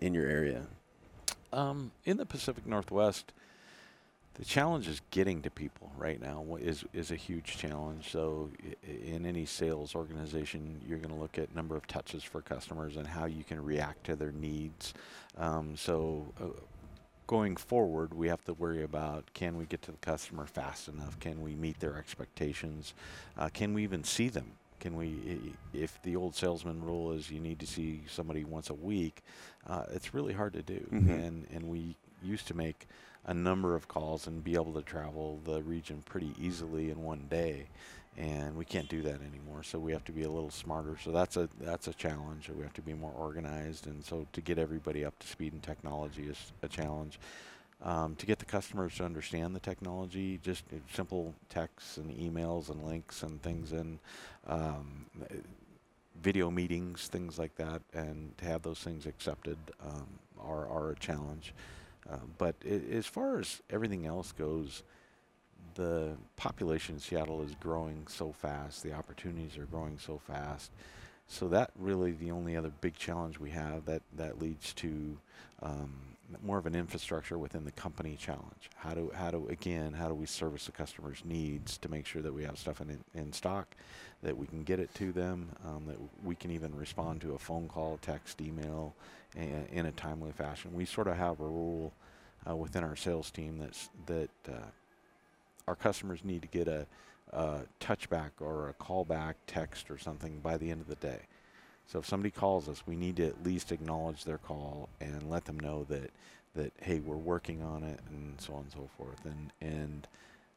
in 0.00 0.14
your 0.14 0.26
area? 0.26 0.66
Um, 1.52 1.92
in 2.04 2.16
the 2.16 2.26
Pacific 2.26 2.66
Northwest, 2.66 3.32
the 4.34 4.44
challenge 4.44 4.86
is 4.86 5.00
getting 5.10 5.40
to 5.42 5.50
people 5.50 5.90
right 5.96 6.20
now 6.20 6.44
is 6.60 6.84
is 6.92 7.10
a 7.10 7.16
huge 7.16 7.56
challenge. 7.56 8.10
So 8.10 8.50
in 8.82 9.24
any 9.24 9.46
sales 9.46 9.94
organization, 9.94 10.80
you're 10.86 10.98
going 10.98 11.14
to 11.14 11.20
look 11.20 11.38
at 11.38 11.54
number 11.54 11.74
of 11.74 11.86
touches 11.86 12.22
for 12.22 12.42
customers 12.42 12.96
and 12.96 13.06
how 13.06 13.24
you 13.24 13.44
can 13.44 13.64
react 13.64 14.04
to 14.04 14.16
their 14.16 14.32
needs. 14.32 14.92
Um, 15.38 15.74
so 15.76 16.26
uh, 16.38 16.48
going 17.26 17.56
forward, 17.56 18.14
we 18.14 18.28
have 18.28 18.44
to 18.44 18.54
worry 18.54 18.82
about 18.82 19.32
can 19.34 19.56
we 19.56 19.66
get 19.66 19.82
to 19.82 19.92
the 19.92 19.98
customer 19.98 20.46
fast 20.46 20.88
enough? 20.88 21.18
Can 21.20 21.42
we 21.42 21.54
meet 21.54 21.80
their 21.80 21.96
expectations? 21.96 22.94
Uh, 23.36 23.48
can 23.48 23.74
we 23.74 23.82
even 23.82 24.04
see 24.04 24.28
them 24.28 24.52
can 24.80 24.94
we, 24.94 25.54
if 25.72 26.00
the 26.02 26.16
old 26.16 26.34
salesman 26.34 26.82
rule 26.82 27.12
is 27.12 27.30
you 27.30 27.40
need 27.40 27.58
to 27.60 27.66
see 27.66 28.02
somebody 28.06 28.44
once 28.44 28.70
a 28.70 28.74
week, 28.74 29.22
uh, 29.66 29.84
it's 29.90 30.14
really 30.14 30.32
hard 30.32 30.52
to 30.52 30.62
do. 30.62 30.86
Mm-hmm. 30.92 31.10
And, 31.10 31.46
and 31.52 31.68
we 31.68 31.96
used 32.22 32.46
to 32.48 32.54
make 32.54 32.86
a 33.24 33.34
number 33.34 33.74
of 33.74 33.88
calls 33.88 34.26
and 34.26 34.44
be 34.44 34.54
able 34.54 34.72
to 34.74 34.82
travel 34.82 35.40
the 35.44 35.62
region 35.62 36.02
pretty 36.04 36.32
easily 36.40 36.90
in 36.90 37.02
one 37.02 37.26
day. 37.28 37.66
And 38.18 38.56
we 38.56 38.64
can't 38.64 38.88
do 38.88 39.02
that 39.02 39.20
anymore, 39.20 39.62
so 39.62 39.78
we 39.78 39.92
have 39.92 40.04
to 40.04 40.12
be 40.12 40.22
a 40.22 40.30
little 40.30 40.50
smarter. 40.50 40.96
So 41.04 41.10
that's 41.10 41.36
a 41.36 41.50
that's 41.60 41.86
a 41.86 41.92
challenge. 41.92 42.48
We 42.48 42.62
have 42.62 42.72
to 42.74 42.82
be 42.82 42.94
more 42.94 43.12
organized, 43.12 43.86
and 43.86 44.02
so 44.02 44.26
to 44.32 44.40
get 44.40 44.58
everybody 44.58 45.04
up 45.04 45.18
to 45.18 45.26
speed 45.26 45.52
in 45.52 45.60
technology 45.60 46.22
is 46.22 46.52
a 46.62 46.68
challenge. 46.68 47.18
Um, 47.82 48.16
to 48.16 48.24
get 48.24 48.38
the 48.38 48.46
customers 48.46 48.96
to 48.96 49.04
understand 49.04 49.54
the 49.54 49.60
technology, 49.60 50.40
just 50.42 50.64
simple 50.94 51.34
texts 51.50 51.98
and 51.98 52.10
emails 52.10 52.70
and 52.70 52.82
links 52.82 53.22
and 53.22 53.42
things 53.42 53.72
in 53.72 53.98
um, 54.46 55.04
video 56.22 56.50
meetings, 56.50 57.08
things 57.08 57.38
like 57.38 57.54
that, 57.56 57.82
and 57.92 58.36
to 58.38 58.46
have 58.46 58.62
those 58.62 58.78
things 58.78 59.04
accepted 59.04 59.58
um, 59.84 60.06
are, 60.40 60.66
are 60.68 60.90
a 60.92 60.96
challenge. 60.96 61.52
Uh, 62.10 62.16
but 62.38 62.54
as 62.64 63.04
far 63.04 63.38
as 63.38 63.60
everything 63.68 64.06
else 64.06 64.32
goes, 64.32 64.82
the 65.76 66.16
population 66.36 66.96
in 66.96 67.00
Seattle 67.00 67.42
is 67.42 67.54
growing 67.60 68.06
so 68.08 68.32
fast, 68.32 68.82
the 68.82 68.92
opportunities 68.92 69.56
are 69.56 69.66
growing 69.66 69.98
so 69.98 70.18
fast 70.18 70.70
so 71.28 71.48
that 71.48 71.70
really 71.76 72.12
the 72.12 72.30
only 72.30 72.56
other 72.56 72.70
big 72.80 72.94
challenge 72.94 73.38
we 73.38 73.50
have 73.50 73.84
that 73.86 74.02
that 74.16 74.40
leads 74.40 74.72
to 74.74 75.18
um, 75.62 75.92
more 76.42 76.58
of 76.58 76.66
an 76.66 76.74
infrastructure 76.74 77.38
within 77.38 77.64
the 77.64 77.72
company 77.72 78.16
challenge. 78.16 78.70
How 78.76 78.94
do 78.94 79.10
how 79.14 79.30
do 79.30 79.48
again 79.48 79.92
how 79.92 80.08
do 80.08 80.14
we 80.14 80.26
service 80.26 80.66
the 80.66 80.72
customer's 80.72 81.22
needs 81.24 81.78
to 81.78 81.88
make 81.88 82.06
sure 82.06 82.22
that 82.22 82.32
we 82.32 82.44
have 82.44 82.58
stuff 82.58 82.80
in 82.80 82.98
in 83.14 83.32
stock, 83.32 83.74
that 84.22 84.36
we 84.36 84.46
can 84.46 84.62
get 84.62 84.78
it 84.78 84.92
to 84.94 85.12
them, 85.12 85.48
um, 85.64 85.84
that 85.86 85.96
we 86.24 86.34
can 86.34 86.50
even 86.50 86.74
respond 86.74 87.20
to 87.22 87.34
a 87.34 87.38
phone 87.38 87.68
call, 87.68 87.98
text, 88.02 88.40
email, 88.40 88.94
a, 89.36 89.66
in 89.72 89.86
a 89.86 89.92
timely 89.92 90.32
fashion. 90.32 90.72
We 90.74 90.84
sort 90.84 91.08
of 91.08 91.16
have 91.16 91.40
a 91.40 91.44
rule 91.44 91.92
uh, 92.48 92.54
within 92.54 92.84
our 92.84 92.96
sales 92.96 93.30
team 93.30 93.58
that's 93.58 93.88
that 94.06 94.30
uh, 94.48 94.66
our 95.66 95.76
customers 95.76 96.24
need 96.24 96.42
to 96.42 96.48
get 96.48 96.68
a, 96.68 96.86
a 97.32 97.60
touchback 97.80 98.30
or 98.40 98.68
a 98.68 98.74
callback 98.74 99.34
text 99.46 99.90
or 99.90 99.98
something 99.98 100.40
by 100.40 100.56
the 100.56 100.70
end 100.70 100.80
of 100.80 100.88
the 100.88 100.96
day. 100.96 101.20
So 101.86 102.00
if 102.00 102.06
somebody 102.06 102.30
calls 102.30 102.68
us, 102.68 102.82
we 102.86 102.96
need 102.96 103.16
to 103.16 103.26
at 103.26 103.44
least 103.44 103.70
acknowledge 103.70 104.24
their 104.24 104.38
call 104.38 104.88
and 105.00 105.30
let 105.30 105.44
them 105.44 105.58
know 105.58 105.84
that 105.84 106.10
that 106.54 106.72
hey, 106.80 107.00
we're 107.00 107.16
working 107.16 107.62
on 107.62 107.82
it 107.82 108.00
and 108.10 108.40
so 108.40 108.54
on 108.54 108.62
and 108.62 108.72
so 108.72 108.88
forth. 108.96 109.24
And 109.24 109.52
and 109.60 110.08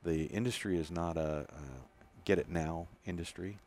the 0.04 0.26
industry 0.26 0.78
is 0.78 0.90
not 0.90 1.18
a, 1.18 1.46
a 1.50 2.24
get 2.26 2.40
it 2.40 2.50
now 2.50 2.88
industry 3.06 3.58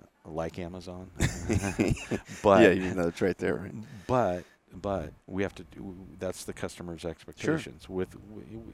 uh, 0.00 0.30
like 0.30 0.58
Amazon. 0.58 1.10
but 2.42 2.62
yeah, 2.62 2.70
you 2.70 2.94
know 2.94 3.08
it's 3.08 3.20
right 3.20 3.36
there. 3.38 3.56
Right? 3.56 3.74
But 4.06 4.44
but 4.80 5.12
we 5.26 5.42
have 5.42 5.54
to 5.54 5.64
do 5.64 5.94
that's 6.18 6.44
the 6.44 6.52
customer's 6.52 7.04
expectations 7.04 7.84
sure. 7.86 7.96
with 7.96 8.16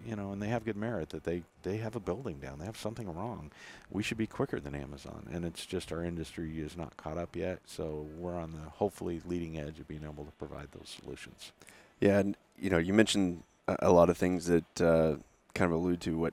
you 0.07 0.15
know 0.15 0.33
and 0.33 0.41
they 0.41 0.49
have 0.49 0.65
good 0.65 0.77
merit 0.77 1.09
that 1.11 1.25
they 1.25 1.43
they 1.63 1.79
have 1.79 1.97
a 1.97 2.01
building 2.01 2.39
down 2.39 2.59
they 2.59 2.65
have 2.65 2.77
something 2.77 3.13
wrong 3.13 3.51
we 3.91 4.03
should 4.03 4.19
be 4.19 4.27
quicker 4.27 4.61
than 4.61 4.75
amazon 4.75 5.27
and 5.33 5.45
it's 5.45 5.67
just 5.67 5.91
our 5.93 6.05
industry 6.05 6.61
is 6.61 6.77
not 6.77 6.97
caught 6.97 7.19
up 7.19 7.35
yet 7.35 7.59
so 7.67 8.07
we're 8.17 8.39
on 8.39 8.53
the 8.53 8.71
hopefully 8.77 9.21
leading 9.27 9.59
edge 9.59 9.81
of 9.81 9.89
being 9.89 10.05
able 10.05 10.25
to 10.25 10.33
provide 10.33 10.69
those 10.73 10.97
solutions 11.01 11.53
yeah 12.01 12.19
and 12.19 12.37
you 12.59 12.71
know 12.71 12.79
you 12.79 12.93
mentioned 12.93 13.43
a, 13.81 13.91
lot 13.93 14.09
of 14.09 14.17
things 14.17 14.47
that 14.47 14.81
uh, 14.81 15.17
kind 15.55 15.71
of 15.71 15.73
allude 15.73 16.01
to 16.01 16.17
what 16.17 16.33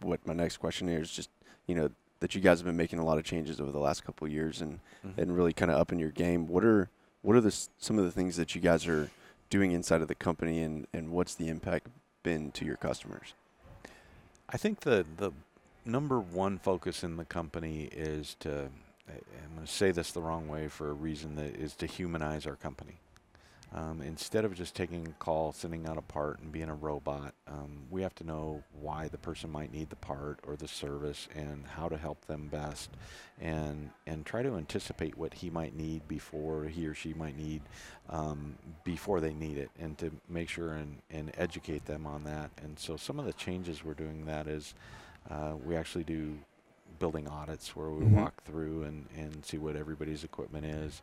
what 0.00 0.24
my 0.26 0.34
next 0.34 0.58
question 0.58 0.88
is 0.88 1.10
just 1.10 1.30
you 1.66 1.74
know 1.74 1.90
that 2.20 2.34
you 2.34 2.40
guys 2.40 2.58
have 2.58 2.66
been 2.66 2.76
making 2.76 2.98
a 2.98 3.04
lot 3.04 3.16
of 3.16 3.24
changes 3.24 3.60
over 3.60 3.70
the 3.70 3.78
last 3.78 4.04
couple 4.04 4.26
of 4.26 4.32
years 4.32 4.60
and 4.60 4.80
mm-hmm. 5.06 5.20
and 5.20 5.34
really 5.34 5.52
kind 5.52 5.70
of 5.70 5.78
upping 5.78 5.98
your 5.98 6.10
game 6.10 6.46
what 6.46 6.64
are 6.64 6.90
what 7.22 7.36
are 7.36 7.40
the 7.40 7.56
some 7.78 7.98
of 7.98 8.04
the 8.04 8.12
things 8.12 8.36
that 8.36 8.54
you 8.54 8.60
guys 8.60 8.86
are 8.86 9.10
doing 9.50 9.72
inside 9.72 10.02
of 10.02 10.08
the 10.08 10.14
company, 10.14 10.62
and 10.62 10.86
and 10.92 11.10
what's 11.10 11.34
the 11.34 11.48
impact 11.48 11.88
been 12.22 12.50
to 12.52 12.64
your 12.64 12.76
customers? 12.76 13.34
I 14.48 14.56
think 14.56 14.80
the 14.80 15.04
the 15.16 15.32
number 15.84 16.20
one 16.20 16.58
focus 16.58 17.02
in 17.02 17.16
the 17.16 17.24
company 17.24 17.88
is 17.92 18.36
to 18.40 18.68
I'm 19.08 19.54
going 19.54 19.66
to 19.66 19.72
say 19.72 19.90
this 19.90 20.12
the 20.12 20.20
wrong 20.20 20.48
way 20.48 20.68
for 20.68 20.90
a 20.90 20.92
reason 20.92 21.36
that 21.36 21.56
is 21.56 21.74
to 21.76 21.86
humanize 21.86 22.46
our 22.46 22.56
company. 22.56 22.98
Um, 23.74 24.00
instead 24.00 24.46
of 24.46 24.54
just 24.54 24.74
taking 24.74 25.06
a 25.06 25.22
call, 25.22 25.52
sending 25.52 25.86
out 25.86 25.98
a 25.98 26.02
part, 26.02 26.40
and 26.40 26.50
being 26.50 26.70
a 26.70 26.74
robot, 26.74 27.34
um, 27.46 27.82
we 27.90 28.00
have 28.00 28.14
to 28.14 28.24
know 28.24 28.62
why 28.80 29.08
the 29.08 29.18
person 29.18 29.50
might 29.50 29.72
need 29.72 29.90
the 29.90 29.96
part 29.96 30.40
or 30.46 30.56
the 30.56 30.66
service 30.66 31.28
and 31.34 31.66
how 31.66 31.86
to 31.88 31.98
help 31.98 32.24
them 32.24 32.48
best, 32.48 32.88
and 33.38 33.90
and 34.06 34.24
try 34.24 34.42
to 34.42 34.56
anticipate 34.56 35.18
what 35.18 35.34
he 35.34 35.50
might 35.50 35.76
need 35.76 36.08
before 36.08 36.64
he 36.64 36.86
or 36.86 36.94
she 36.94 37.12
might 37.12 37.36
need 37.36 37.60
um, 38.08 38.56
before 38.84 39.20
they 39.20 39.34
need 39.34 39.58
it, 39.58 39.70
and 39.78 39.98
to 39.98 40.10
make 40.30 40.48
sure 40.48 40.72
and, 40.72 41.02
and 41.10 41.30
educate 41.36 41.84
them 41.84 42.06
on 42.06 42.24
that. 42.24 42.50
And 42.62 42.78
so 42.78 42.96
some 42.96 43.18
of 43.18 43.26
the 43.26 43.34
changes 43.34 43.84
we're 43.84 43.92
doing 43.92 44.24
that 44.24 44.46
is 44.46 44.74
uh, 45.30 45.52
we 45.62 45.76
actually 45.76 46.04
do 46.04 46.38
building 46.98 47.28
audits 47.28 47.76
where 47.76 47.90
we 47.90 48.04
mm-hmm. 48.04 48.16
walk 48.16 48.42
through 48.44 48.82
and, 48.82 49.06
and 49.16 49.44
see 49.44 49.58
what 49.58 49.76
everybody's 49.76 50.24
equipment 50.24 50.64
is. 50.64 51.02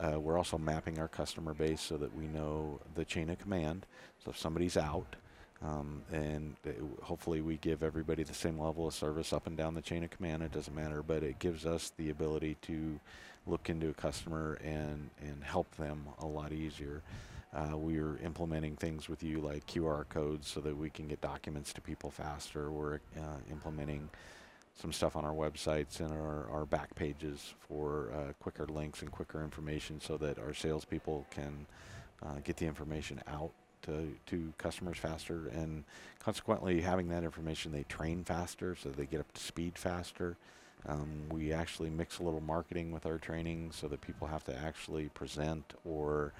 Uh, 0.00 0.18
we're 0.18 0.38
also 0.38 0.58
mapping 0.58 0.98
our 0.98 1.08
customer 1.08 1.54
base 1.54 1.80
so 1.80 1.96
that 1.96 2.14
we 2.14 2.26
know 2.26 2.80
the 2.94 3.04
chain 3.04 3.30
of 3.30 3.38
command. 3.38 3.86
So 4.24 4.30
if 4.30 4.38
somebody's 4.38 4.76
out, 4.76 5.16
um, 5.62 6.02
and 6.10 6.56
hopefully 7.02 7.40
we 7.40 7.56
give 7.58 7.82
everybody 7.82 8.24
the 8.24 8.34
same 8.34 8.58
level 8.58 8.86
of 8.86 8.94
service 8.94 9.32
up 9.32 9.46
and 9.46 9.56
down 9.56 9.74
the 9.74 9.82
chain 9.82 10.02
of 10.02 10.10
command. 10.10 10.42
It 10.42 10.52
doesn't 10.52 10.74
matter, 10.74 11.02
but 11.02 11.22
it 11.22 11.38
gives 11.38 11.66
us 11.66 11.92
the 11.96 12.10
ability 12.10 12.56
to 12.62 12.98
look 13.46 13.70
into 13.70 13.88
a 13.88 13.94
customer 13.94 14.58
and 14.64 15.10
and 15.20 15.42
help 15.42 15.70
them 15.76 16.04
a 16.20 16.26
lot 16.26 16.52
easier. 16.52 17.02
Uh, 17.54 17.76
we 17.76 17.98
are 17.98 18.18
implementing 18.24 18.76
things 18.76 19.08
with 19.08 19.22
you 19.22 19.38
like 19.38 19.66
QR 19.66 20.08
codes 20.08 20.48
so 20.48 20.60
that 20.60 20.76
we 20.76 20.88
can 20.88 21.06
get 21.06 21.20
documents 21.20 21.72
to 21.74 21.80
people 21.80 22.10
faster. 22.10 22.70
We're 22.72 23.00
uh, 23.16 23.38
implementing 23.50 24.08
some 24.80 24.92
stuff 24.92 25.16
on 25.16 25.24
our 25.24 25.34
websites 25.34 26.00
and 26.00 26.12
our, 26.12 26.48
our 26.50 26.64
back 26.64 26.94
pages 26.94 27.54
for 27.68 28.10
uh, 28.14 28.32
quicker 28.40 28.66
links 28.66 29.02
and 29.02 29.12
quicker 29.12 29.42
information 29.42 30.00
so 30.00 30.16
that 30.16 30.38
our 30.38 30.54
salespeople 30.54 31.26
can 31.30 31.66
uh, 32.22 32.36
get 32.44 32.56
the 32.56 32.66
information 32.66 33.20
out 33.28 33.50
to, 33.82 34.14
to 34.26 34.52
customers 34.58 34.96
faster 34.96 35.48
and 35.48 35.84
consequently 36.20 36.80
having 36.80 37.08
that 37.08 37.24
information 37.24 37.72
they 37.72 37.82
train 37.84 38.24
faster 38.24 38.76
so 38.76 38.88
they 38.88 39.06
get 39.06 39.20
up 39.20 39.32
to 39.32 39.40
speed 39.40 39.76
faster. 39.76 40.36
Um, 40.86 41.28
we 41.30 41.52
actually 41.52 41.90
mix 41.90 42.18
a 42.18 42.22
little 42.22 42.40
marketing 42.40 42.90
with 42.90 43.06
our 43.06 43.18
training 43.18 43.70
so 43.72 43.86
that 43.88 44.00
people 44.00 44.26
have 44.26 44.44
to 44.44 44.56
actually 44.56 45.08
present 45.10 45.74
or 45.84 46.32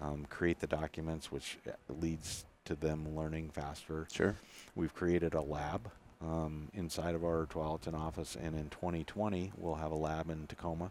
um, 0.00 0.26
create 0.28 0.60
the 0.60 0.66
documents 0.66 1.32
which 1.32 1.58
uh, 1.66 1.72
leads 2.00 2.44
to 2.64 2.74
them 2.74 3.16
learning 3.16 3.50
faster. 3.50 4.06
Sure. 4.12 4.36
We've 4.76 4.94
created 4.94 5.34
a 5.34 5.40
lab 5.40 5.90
um, 6.20 6.68
inside 6.74 7.14
of 7.14 7.24
our 7.24 7.46
Tualatin 7.46 7.94
office, 7.94 8.36
and 8.40 8.54
in 8.56 8.68
2020 8.70 9.52
we'll 9.56 9.76
have 9.76 9.92
a 9.92 9.96
lab 9.96 10.30
in 10.30 10.46
Tacoma. 10.46 10.90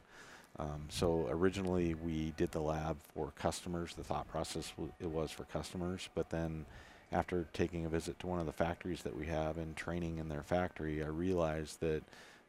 Um, 0.60 0.86
so 0.90 1.28
originally 1.30 1.94
we 1.94 2.34
did 2.38 2.52
the 2.52 2.62
lab 2.62 2.98
for 3.14 3.32
customers. 3.38 3.94
The 3.94 4.04
thought 4.04 4.28
process 4.28 4.74
it 5.00 5.10
was 5.10 5.32
for 5.32 5.44
customers, 5.44 6.10
but 6.16 6.30
then 6.30 6.66
after 7.12 7.48
taking 7.54 7.86
a 7.86 7.90
visit 7.90 8.20
to 8.20 8.28
one 8.28 8.40
of 8.40 8.46
the 8.46 8.52
factories 8.52 9.04
that 9.04 9.16
we 9.16 9.28
have 9.28 9.58
and 9.58 9.76
training 9.76 10.18
in 10.18 10.28
their 10.28 10.44
factory, 10.44 11.04
I 11.04 11.08
realized 11.08 11.80
that 11.82 12.04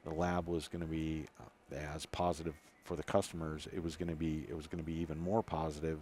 the 0.04 0.10
lab 0.10 0.46
was 0.46 0.68
going 0.68 0.82
to 0.82 0.90
be 0.90 1.26
uh, 1.40 1.76
as 1.94 2.06
positive 2.06 2.54
for 2.84 2.96
the 2.96 3.02
customers. 3.02 3.68
It 3.72 3.82
was 3.82 3.96
going 3.96 4.08
to 4.08 4.16
be 4.16 4.46
it 4.48 4.56
was 4.56 4.66
going 4.66 4.82
to 4.82 4.86
be 4.86 4.98
even 5.00 5.18
more 5.18 5.42
positive 5.42 5.98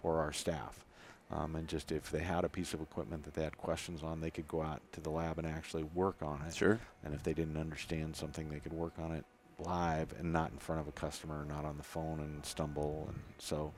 for 0.00 0.18
our 0.18 0.32
staff. 0.32 0.84
Um, 1.32 1.54
and 1.54 1.68
just 1.68 1.92
if 1.92 2.10
they 2.10 2.20
had 2.20 2.44
a 2.44 2.48
piece 2.48 2.74
of 2.74 2.80
equipment 2.80 3.24
that 3.24 3.34
they 3.34 3.44
had 3.44 3.56
questions 3.56 4.02
on, 4.02 4.20
they 4.20 4.30
could 4.30 4.48
go 4.48 4.62
out 4.62 4.82
to 4.92 5.00
the 5.00 5.10
lab 5.10 5.38
and 5.38 5.46
actually 5.46 5.84
work 5.84 6.16
on 6.22 6.42
it. 6.46 6.54
Sure. 6.54 6.80
And 7.04 7.14
if 7.14 7.22
they 7.22 7.34
didn't 7.34 7.56
understand 7.56 8.16
something, 8.16 8.48
they 8.48 8.58
could 8.58 8.72
work 8.72 8.94
on 8.98 9.12
it 9.12 9.24
live 9.58 10.12
and 10.18 10.32
not 10.32 10.50
in 10.50 10.58
front 10.58 10.80
of 10.80 10.88
a 10.88 10.92
customer, 10.92 11.44
not 11.44 11.64
on 11.64 11.76
the 11.76 11.82
phone 11.82 12.20
and 12.20 12.44
stumble. 12.44 13.06
And 13.08 13.20
so, 13.38 13.72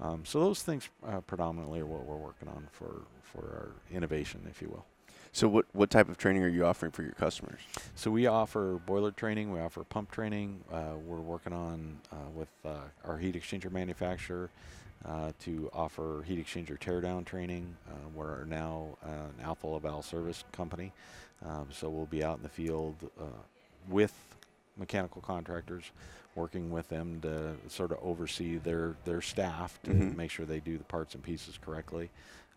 um, 0.00 0.24
so 0.24 0.40
those 0.40 0.62
things 0.62 0.88
uh, 1.06 1.20
predominantly 1.20 1.80
are 1.80 1.86
what 1.86 2.06
we're 2.06 2.16
working 2.16 2.48
on 2.48 2.68
for 2.70 3.02
for 3.22 3.42
our 3.42 3.96
innovation, 3.96 4.46
if 4.48 4.62
you 4.62 4.68
will. 4.68 4.86
So 5.32 5.48
what 5.48 5.66
what 5.72 5.90
type 5.90 6.08
of 6.08 6.16
training 6.16 6.44
are 6.44 6.48
you 6.48 6.64
offering 6.64 6.92
for 6.92 7.02
your 7.02 7.12
customers? 7.12 7.60
So 7.96 8.10
we 8.10 8.26
offer 8.26 8.80
boiler 8.86 9.10
training, 9.10 9.50
we 9.50 9.60
offer 9.60 9.82
pump 9.82 10.12
training. 10.12 10.62
Uh, 10.72 10.92
we're 11.04 11.18
working 11.18 11.52
on 11.52 11.98
uh, 12.12 12.30
with 12.32 12.48
uh, 12.64 12.76
our 13.04 13.18
heat 13.18 13.34
exchanger 13.34 13.70
manufacturer 13.70 14.50
uh, 15.06 15.32
to 15.40 15.70
offer 15.72 16.24
heat 16.26 16.44
exchanger 16.44 16.78
teardown 16.78 17.24
training. 17.24 17.76
Uh, 17.88 18.08
we're 18.14 18.44
now 18.44 18.96
an 19.02 19.34
Alfa 19.42 19.66
Laval 19.66 20.02
service 20.02 20.44
company, 20.52 20.92
um, 21.44 21.68
so 21.70 21.88
we'll 21.88 22.06
be 22.06 22.24
out 22.24 22.36
in 22.36 22.42
the 22.42 22.48
field 22.48 22.96
uh, 23.20 23.24
with 23.88 24.14
mechanical 24.76 25.20
contractors, 25.20 25.84
working 26.34 26.70
with 26.70 26.88
them 26.88 27.20
to 27.20 27.54
sort 27.68 27.92
of 27.92 27.98
oversee 28.02 28.56
their 28.56 28.96
their 29.04 29.20
staff 29.20 29.78
to 29.84 29.90
mm-hmm. 29.90 30.16
make 30.16 30.30
sure 30.30 30.46
they 30.46 30.60
do 30.60 30.78
the 30.78 30.84
parts 30.84 31.14
and 31.14 31.22
pieces 31.22 31.58
correctly. 31.58 32.10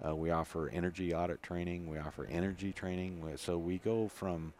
Uh, 0.06 0.16
we 0.16 0.30
offer 0.30 0.70
energy 0.70 1.14
audit 1.14 1.42
training. 1.42 1.90
We 1.90 1.98
offer 1.98 2.26
energy 2.30 2.72
training. 2.72 3.24
So 3.38 3.58
we 3.58 3.80
go 3.80 4.08
from 4.08 4.54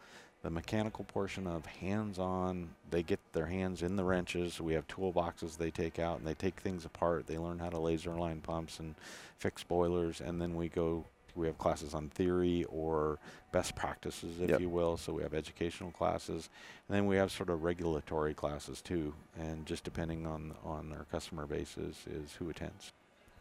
the 0.44 0.50
mechanical 0.50 1.04
portion 1.06 1.48
of 1.48 1.66
hands-on 1.66 2.70
they 2.90 3.04
get 3.04 3.20
their 3.34 3.48
hands 3.48 3.82
in 3.82 3.96
the 3.96 4.04
wrenches. 4.04 4.62
We 4.62 4.74
have 4.74 4.88
toolboxes 4.88 5.58
they 5.58 5.72
take 5.72 6.00
out 6.00 6.20
and 6.20 6.28
they 6.28 6.34
take 6.34 6.60
things 6.60 6.86
apart. 6.86 7.28
They 7.28 7.38
learn 7.38 7.60
how 7.60 7.70
to 7.70 7.80
laser 7.80 8.12
line 8.12 8.42
pumps 8.42 8.80
and 8.80 8.96
fix 9.40 9.64
boilers 9.64 10.22
and 10.22 10.42
then 10.42 10.56
we 10.56 10.70
go 10.70 11.06
we 11.36 11.46
have 11.46 11.58
classes 11.60 11.94
on 11.94 12.10
theory 12.10 12.66
or 12.70 13.20
best 13.52 13.76
practices 13.76 14.42
if 14.42 14.50
yep. 14.50 14.60
you 14.60 14.70
will. 14.70 14.98
So 14.98 15.14
we 15.14 15.22
have 15.22 15.36
educational 15.36 15.92
classes 15.92 16.50
and 16.88 16.96
then 16.96 17.06
we 17.06 17.16
have 17.18 17.32
sort 17.32 17.50
of 17.50 17.64
regulatory 17.64 18.34
classes 18.34 18.82
too. 18.82 19.14
And 19.40 19.66
just 19.66 19.84
depending 19.84 20.26
on 20.26 20.56
on 20.64 20.94
our 20.94 21.06
customer 21.12 21.46
bases 21.46 21.98
is, 22.08 22.26
is 22.26 22.34
who 22.34 22.50
attends. 22.50 22.94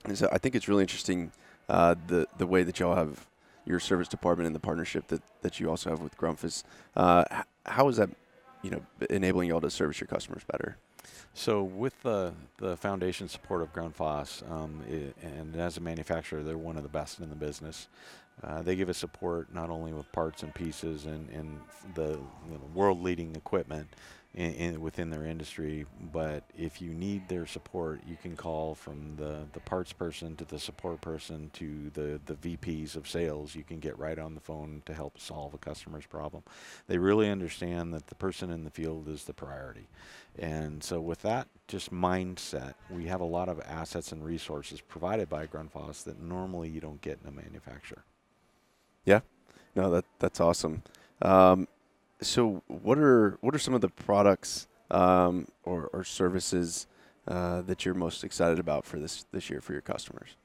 And 0.05 0.17
so 0.17 0.29
i 0.33 0.39
think 0.39 0.55
it's 0.55 0.69
really 0.69 0.83
interesting 0.83 1.33
uh, 1.69 1.95
the 2.07 2.27
the 2.39 2.47
way 2.47 2.63
that 2.63 2.79
y'all 2.79 2.95
have 2.95 3.27
your 3.67 3.81
service 3.81 4.09
department 4.09 4.47
and 4.47 4.55
the 4.55 4.61
partnership 4.61 5.09
that, 5.09 5.23
that 5.43 5.61
you 5.61 5.69
also 5.69 5.91
have 5.91 6.01
with 6.01 6.17
Grundfos. 6.17 6.63
Uh, 6.95 7.25
how 7.67 7.89
is 7.89 7.97
that, 7.97 8.11
you 8.63 8.71
know, 8.71 8.83
enabling 9.11 9.49
y'all 9.49 9.61
to 9.61 9.71
service 9.71 10.01
your 10.01 10.09
customers 10.09 10.43
better? 10.51 10.77
So 11.35 11.63
with 11.63 12.03
the 12.03 12.33
the 12.59 12.77
foundation 12.77 13.29
support 13.29 13.63
of 13.63 13.73
Grundfos, 13.73 14.49
um, 14.51 14.83
and 15.23 15.55
as 15.57 15.77
a 15.77 15.81
manufacturer, 15.81 16.43
they're 16.43 16.59
one 16.59 16.77
of 16.77 16.83
the 16.83 16.89
best 16.89 17.21
in 17.21 17.29
the 17.29 17.37
business. 17.37 17.89
Uh, 18.43 18.63
they 18.63 18.77
give 18.77 18.89
us 18.89 18.99
support 18.99 19.53
not 19.55 19.71
only 19.71 19.93
with 19.93 20.11
parts 20.13 20.43
and 20.43 20.55
pieces 20.55 21.07
and, 21.07 21.29
and 21.31 21.59
the 21.95 22.13
you 22.13 22.53
know, 22.53 22.61
world 22.75 23.03
leading 23.03 23.35
equipment, 23.35 23.89
in, 24.37 24.53
in, 24.53 24.81
within 24.81 25.11
their 25.11 25.25
industry. 25.25 25.87
But 26.13 26.45
if 26.57 26.81
you 26.81 26.91
need 26.91 27.29
their 27.29 27.47
support, 27.47 28.03
you 28.07 28.17
can 28.23 28.37
call 28.37 28.75
from 28.75 29.17
the, 29.17 29.47
the 29.53 29.61
parts 29.61 29.93
person 29.93 30.37
to 30.37 30.45
the 30.45 30.59
support 30.59 31.01
person 31.01 31.51
to 31.55 31.91
the, 31.95 32.21
the 32.27 32.35
VPs 32.35 32.95
of 32.95 33.09
sales. 33.09 33.55
You 33.55 33.65
can 33.65 33.81
get 33.81 33.99
right 33.99 34.19
on 34.19 34.35
the 34.35 34.41
phone 34.41 34.83
to 34.87 34.95
help 34.95 35.19
solve 35.19 35.55
a 35.55 35.59
customer's 35.59 36.07
problem. 36.07 36.43
They 36.87 36.99
really 36.99 37.31
understand 37.31 37.95
that 37.95 38.07
the 38.07 38.15
person 38.15 38.51
in 38.51 38.65
the 38.65 38.71
field 38.71 39.09
is 39.09 39.25
the 39.25 39.35
priority. 39.35 39.89
And 40.39 40.85
so 40.85 41.01
with 41.01 41.23
that 41.23 41.49
just 41.67 41.91
mindset, 41.91 42.75
we 42.91 43.07
have 43.07 43.23
a 43.23 43.25
lot 43.25 43.49
of 43.49 43.59
assets 43.61 44.13
and 44.13 44.23
resources 44.23 44.83
provided 44.83 45.31
by 45.31 45.47
Grundfos 45.47 46.05
that 46.05 46.21
normally 46.21 46.69
you 46.69 46.81
don't 46.81 47.01
get 47.01 47.19
in 47.23 47.29
a 47.29 47.33
manufacturer. 47.33 48.05
Yeah, 49.07 49.21
no, 49.75 49.91
that 49.91 50.05
that's 50.19 50.41
awesome. 50.41 50.83
Um, 51.23 51.69
so 52.21 52.63
what 52.67 52.99
are 52.99 53.39
what 53.41 53.55
are 53.55 53.59
some 53.59 53.75
of 53.75 53.81
the 53.81 53.89
products 53.89 54.67
um, 54.91 55.47
or, 55.65 55.89
or 55.93 56.05
services 56.05 56.87
uh, 57.29 57.63
that 57.63 57.85
you're 57.85 57.95
most 57.95 58.25
excited 58.25 58.59
about 58.59 58.85
for 58.85 58.99
this 58.99 59.27
this 59.33 59.51
year 59.51 59.61
for 59.61 59.73
your 59.73 59.83
customers? 59.83 60.37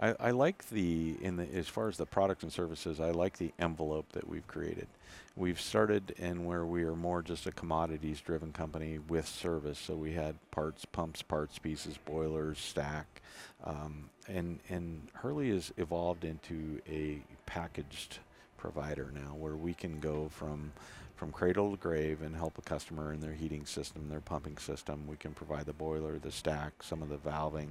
I, 0.00 0.14
I, 0.20 0.30
like 0.30 0.68
the 0.68 1.16
in 1.20 1.36
the 1.36 1.52
as 1.52 1.66
far 1.66 1.88
as 1.88 1.96
the 1.96 2.06
products 2.06 2.44
and 2.44 2.52
services. 2.52 3.00
I 3.00 3.10
like 3.10 3.38
the 3.38 3.52
envelope 3.58 4.12
that 4.12 4.28
we've 4.28 4.46
created. 4.46 4.86
We've 5.34 5.60
started 5.60 6.14
in 6.18 6.44
where 6.44 6.64
we 6.64 6.82
are 6.84 6.94
more 6.94 7.22
just 7.22 7.46
a 7.46 7.52
commodities 7.52 8.20
driven 8.20 8.52
company 8.52 8.98
with 8.98 9.26
service. 9.26 9.78
So 9.78 9.94
we 9.94 10.12
had 10.12 10.36
parts, 10.50 10.84
pumps, 10.84 11.22
parts, 11.22 11.58
pieces, 11.58 11.96
boilers, 12.04 12.58
stack, 12.58 13.22
um, 13.64 14.10
and 14.28 14.60
and 14.68 15.08
Hurley 15.14 15.50
has 15.50 15.72
evolved 15.76 16.24
into 16.24 16.80
a 16.88 17.20
packaged 17.46 18.18
provider 18.58 19.10
now 19.14 19.34
where 19.34 19.56
we 19.56 19.72
can 19.72 19.98
go 20.00 20.28
from 20.28 20.72
from 21.16 21.32
cradle 21.32 21.72
to 21.72 21.76
grave 21.76 22.22
and 22.22 22.36
help 22.36 22.56
a 22.58 22.62
customer 22.62 23.12
in 23.12 23.18
their 23.18 23.32
heating 23.32 23.66
system, 23.66 24.08
their 24.08 24.20
pumping 24.20 24.56
system. 24.56 25.04
We 25.08 25.16
can 25.16 25.32
provide 25.32 25.66
the 25.66 25.72
boiler, 25.72 26.16
the 26.18 26.30
stack, 26.30 26.80
some 26.80 27.02
of 27.02 27.08
the 27.08 27.16
valving, 27.16 27.70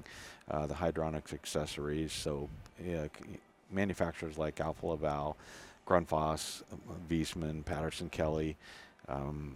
uh, 0.51 0.67
the 0.67 0.73
hydronics 0.73 1.33
accessories. 1.33 2.11
So 2.11 2.49
yeah, 2.83 3.07
manufacturers 3.71 4.37
like 4.37 4.59
Alfa 4.59 4.87
Laval, 4.87 5.37
Grundfos, 5.87 6.63
Viessmann, 7.09 7.63
Patterson 7.63 8.09
Kelley, 8.09 8.57
um, 9.07 9.55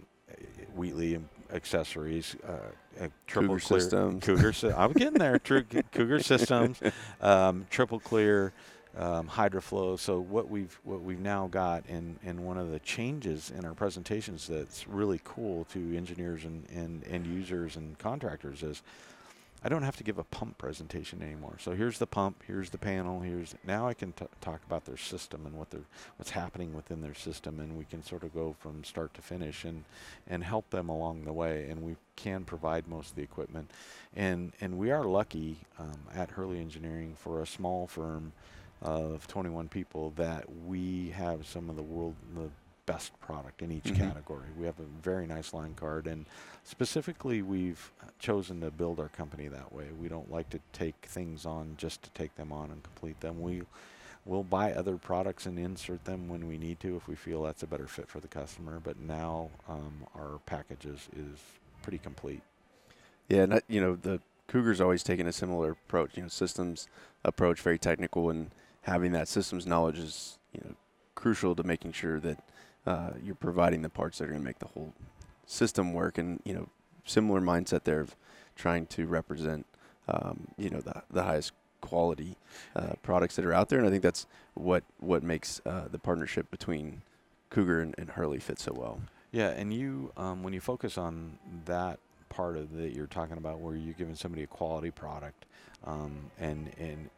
Wheatley 0.74 1.20
accessories, 1.52 2.34
uh, 2.48 3.08
triple 3.26 3.56
Cougar 3.56 3.66
clear, 3.66 3.80
systems. 3.80 4.24
Cougar, 4.24 4.74
I'm 4.74 4.92
getting 4.92 5.18
there. 5.18 5.38
Cougar 5.38 6.20
systems, 6.22 6.80
um, 7.20 7.66
triple 7.68 8.00
clear, 8.00 8.54
um, 8.96 9.28
HydroFlow. 9.28 9.98
So 9.98 10.20
what 10.20 10.50
we've 10.50 10.78
what 10.84 11.02
we've 11.02 11.20
now 11.20 11.48
got, 11.48 11.84
and 11.88 12.18
and 12.24 12.44
one 12.44 12.58
of 12.58 12.70
the 12.70 12.80
changes 12.80 13.50
in 13.50 13.64
our 13.64 13.74
presentations 13.74 14.46
that's 14.46 14.86
really 14.86 15.20
cool 15.24 15.64
to 15.72 15.96
engineers 15.96 16.44
and 16.44 16.66
and 16.74 17.04
end 17.06 17.26
users 17.26 17.76
and 17.76 17.98
contractors 17.98 18.62
is. 18.62 18.82
I 19.64 19.68
don't 19.68 19.84
have 19.84 19.96
to 19.98 20.02
give 20.02 20.18
a 20.18 20.24
pump 20.24 20.58
presentation 20.58 21.22
anymore. 21.22 21.54
So 21.60 21.70
here's 21.70 21.98
the 21.98 22.06
pump, 22.06 22.42
here's 22.44 22.70
the 22.70 22.78
panel, 22.78 23.20
here's 23.20 23.54
now 23.64 23.86
I 23.86 23.94
can 23.94 24.12
talk 24.40 24.60
about 24.66 24.84
their 24.84 24.96
system 24.96 25.46
and 25.46 25.54
what 25.56 25.70
they're 25.70 25.86
what's 26.16 26.32
happening 26.32 26.74
within 26.74 27.00
their 27.00 27.14
system, 27.14 27.60
and 27.60 27.78
we 27.78 27.84
can 27.84 28.02
sort 28.02 28.24
of 28.24 28.34
go 28.34 28.56
from 28.58 28.82
start 28.82 29.14
to 29.14 29.22
finish 29.22 29.64
and 29.64 29.84
and 30.26 30.42
help 30.42 30.68
them 30.70 30.88
along 30.88 31.24
the 31.24 31.32
way. 31.32 31.68
And 31.70 31.80
we 31.82 31.94
can 32.16 32.44
provide 32.44 32.88
most 32.88 33.10
of 33.10 33.14
the 33.14 33.22
equipment, 33.22 33.70
and 34.16 34.52
and 34.60 34.78
we 34.78 34.90
are 34.90 35.04
lucky 35.04 35.58
um, 35.78 36.00
at 36.12 36.32
Hurley 36.32 36.58
Engineering 36.58 37.14
for 37.16 37.40
a 37.40 37.46
small 37.46 37.86
firm 37.86 38.32
of 38.82 39.26
21 39.28 39.68
people 39.68 40.12
that 40.16 40.44
we 40.66 41.10
have 41.10 41.46
some 41.46 41.70
of 41.70 41.76
the 41.76 41.82
world 41.82 42.14
the 42.34 42.50
best 42.84 43.18
product 43.20 43.62
in 43.62 43.70
each 43.70 43.84
mm-hmm. 43.84 44.08
category. 44.08 44.48
We 44.58 44.66
have 44.66 44.78
a 44.80 45.02
very 45.02 45.26
nice 45.26 45.54
line 45.54 45.74
card 45.74 46.06
and 46.06 46.26
specifically 46.64 47.42
we've 47.42 47.92
chosen 48.18 48.60
to 48.60 48.70
build 48.70 48.98
our 48.98 49.08
company 49.08 49.48
that 49.48 49.72
way. 49.72 49.86
We 49.98 50.08
don't 50.08 50.30
like 50.30 50.50
to 50.50 50.60
take 50.72 50.96
things 51.06 51.46
on 51.46 51.74
just 51.76 52.02
to 52.02 52.10
take 52.10 52.34
them 52.34 52.52
on 52.52 52.70
and 52.70 52.82
complete 52.82 53.20
them. 53.20 53.40
We 53.40 53.62
we'll 54.24 54.44
buy 54.44 54.72
other 54.72 54.96
products 54.96 55.46
and 55.46 55.58
insert 55.58 56.04
them 56.04 56.28
when 56.28 56.46
we 56.46 56.58
need 56.58 56.80
to 56.80 56.96
if 56.96 57.08
we 57.08 57.14
feel 57.14 57.42
that's 57.42 57.62
a 57.62 57.66
better 57.66 57.86
fit 57.86 58.08
for 58.08 58.20
the 58.20 58.28
customer, 58.28 58.80
but 58.82 58.98
now 58.98 59.50
um, 59.68 60.04
our 60.14 60.38
package 60.46 60.86
is, 60.86 61.08
is 61.16 61.38
pretty 61.82 61.98
complete. 61.98 62.42
Yeah, 63.28 63.42
and 63.42 63.62
you 63.68 63.80
know 63.80 63.96
the 63.96 64.20
Cougar's 64.48 64.80
always 64.80 65.02
taken 65.02 65.26
a 65.26 65.32
similar 65.32 65.72
approach, 65.72 66.16
you 66.16 66.22
know, 66.22 66.28
systems 66.28 66.88
approach, 67.24 67.60
very 67.60 67.78
technical 67.78 68.28
and 68.28 68.50
having 68.82 69.12
that 69.12 69.28
systems 69.28 69.66
knowledge 69.66 69.98
is 69.98 70.38
you 70.52 70.60
know 70.64 70.74
crucial 71.14 71.54
to 71.54 71.62
making 71.62 71.92
sure 71.92 72.20
that 72.20 72.38
uh, 72.86 73.10
you're 73.22 73.34
providing 73.34 73.82
the 73.82 73.88
parts 73.88 74.18
that 74.18 74.24
are 74.24 74.28
going 74.28 74.40
to 74.40 74.44
make 74.44 74.58
the 74.58 74.68
whole 74.68 74.92
system 75.46 75.92
work. 75.92 76.18
And 76.18 76.40
you 76.44 76.54
know, 76.54 76.68
similar 77.04 77.40
mindset 77.40 77.84
there 77.84 78.00
of 78.00 78.16
trying 78.56 78.86
to 78.86 79.06
represent 79.06 79.66
um, 80.08 80.48
you 80.56 80.70
know 80.70 80.80
the 80.80 81.02
the 81.10 81.22
highest 81.22 81.52
quality 81.80 82.36
uh, 82.76 82.94
products 83.02 83.36
that 83.36 83.44
are 83.44 83.52
out 83.52 83.68
there. 83.68 83.78
And 83.78 83.86
I 83.86 83.90
think 83.90 84.02
that's 84.02 84.26
what 84.54 84.84
what 84.98 85.22
makes 85.22 85.60
uh, 85.66 85.88
the 85.90 85.98
partnership 85.98 86.50
between 86.50 87.02
Cougar 87.50 87.80
and, 87.80 87.94
and, 87.98 88.10
Hurley 88.10 88.38
fit 88.38 88.58
so 88.58 88.72
well. 88.74 89.00
Yeah, 89.30 89.48
and 89.48 89.72
you 89.72 90.12
um, 90.16 90.42
when 90.42 90.52
you 90.52 90.60
focus 90.60 90.96
on 90.96 91.38
that 91.66 91.98
part 92.28 92.56
of 92.56 92.72
that 92.74 92.94
you're 92.94 93.06
talking 93.06 93.36
about, 93.36 93.60
where 93.60 93.76
you're 93.76 93.94
giving 93.94 94.14
somebody 94.14 94.42
a 94.42 94.46
quality 94.46 94.90
product, 94.90 95.44
um, 95.84 96.30
and 96.38 96.70
and 96.78 97.10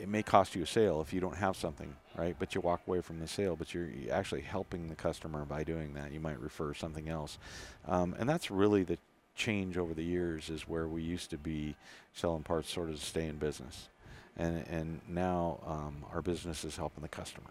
it 0.00 0.08
may 0.08 0.22
cost 0.22 0.54
you 0.54 0.62
a 0.62 0.66
sale 0.66 1.00
if 1.00 1.12
you 1.12 1.20
don't 1.20 1.36
have 1.36 1.56
something, 1.56 1.94
right? 2.16 2.36
But 2.38 2.54
you 2.54 2.60
walk 2.60 2.82
away 2.86 3.00
from 3.00 3.20
the 3.20 3.28
sale, 3.28 3.56
but 3.56 3.74
you're 3.74 3.88
actually 4.10 4.42
helping 4.42 4.88
the 4.88 4.94
customer 4.94 5.44
by 5.44 5.64
doing 5.64 5.94
that. 5.94 6.12
You 6.12 6.20
might 6.20 6.40
refer 6.40 6.74
something 6.74 7.08
else, 7.08 7.38
um, 7.86 8.14
and 8.18 8.28
that's 8.28 8.50
really 8.50 8.82
the 8.82 8.98
change 9.34 9.76
over 9.76 9.94
the 9.94 10.04
years. 10.04 10.50
Is 10.50 10.68
where 10.68 10.86
we 10.86 11.02
used 11.02 11.30
to 11.30 11.38
be 11.38 11.76
selling 12.12 12.42
parts 12.42 12.72
sort 12.72 12.90
of 12.90 12.98
to 12.98 13.04
stay 13.04 13.26
in 13.26 13.36
business, 13.36 13.88
and 14.36 14.64
and 14.68 15.00
now 15.08 15.60
um, 15.66 16.04
our 16.12 16.22
business 16.22 16.64
is 16.64 16.76
helping 16.76 17.02
the 17.02 17.08
customer. 17.08 17.50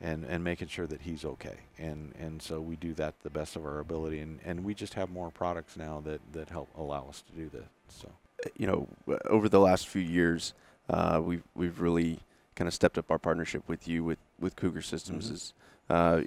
And, 0.00 0.24
and 0.24 0.42
making 0.44 0.68
sure 0.68 0.86
that 0.88 1.00
he's 1.02 1.24
okay, 1.24 1.56
and 1.78 2.12
and 2.18 2.42
so 2.42 2.60
we 2.60 2.76
do 2.76 2.92
that 2.94 3.14
the 3.22 3.30
best 3.30 3.56
of 3.56 3.64
our 3.64 3.78
ability, 3.78 4.18
and, 4.18 4.38
and 4.44 4.62
we 4.62 4.74
just 4.74 4.94
have 4.94 5.08
more 5.08 5.30
products 5.30 5.76
now 5.76 6.02
that, 6.04 6.20
that 6.32 6.50
help 6.50 6.68
allow 6.76 7.06
us 7.08 7.22
to 7.22 7.32
do 7.32 7.48
that. 7.50 7.68
So, 7.88 8.10
you 8.58 8.66
know, 8.66 8.88
over 9.26 9.48
the 9.48 9.60
last 9.60 9.88
few 9.88 10.02
years, 10.02 10.52
uh, 10.88 11.20
we've 11.22 11.42
we've 11.54 11.80
really 11.80 12.20
kind 12.54 12.68
of 12.68 12.74
stepped 12.74 12.98
up 12.98 13.10
our 13.10 13.18
partnership 13.18 13.62
with 13.68 13.88
you 13.88 14.04
with 14.04 14.18
with 14.38 14.56
Cougar 14.56 14.82
Systems 14.82 15.26
mm-hmm. 15.26 15.34
is 15.34 15.54
uh, 15.88 16.22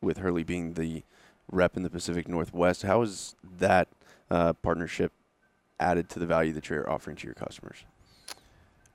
with 0.00 0.18
Hurley 0.18 0.42
being 0.42 0.74
the 0.74 1.02
rep 1.50 1.76
in 1.76 1.82
the 1.82 1.90
Pacific 1.90 2.28
Northwest. 2.28 2.82
How 2.82 3.02
is 3.02 3.34
that 3.58 3.88
uh, 4.30 4.52
partnership 4.54 5.12
added 5.78 6.08
to 6.10 6.18
the 6.18 6.26
value 6.26 6.52
that 6.52 6.68
you're 6.68 6.88
offering 6.90 7.16
to 7.16 7.26
your 7.26 7.34
customers? 7.34 7.84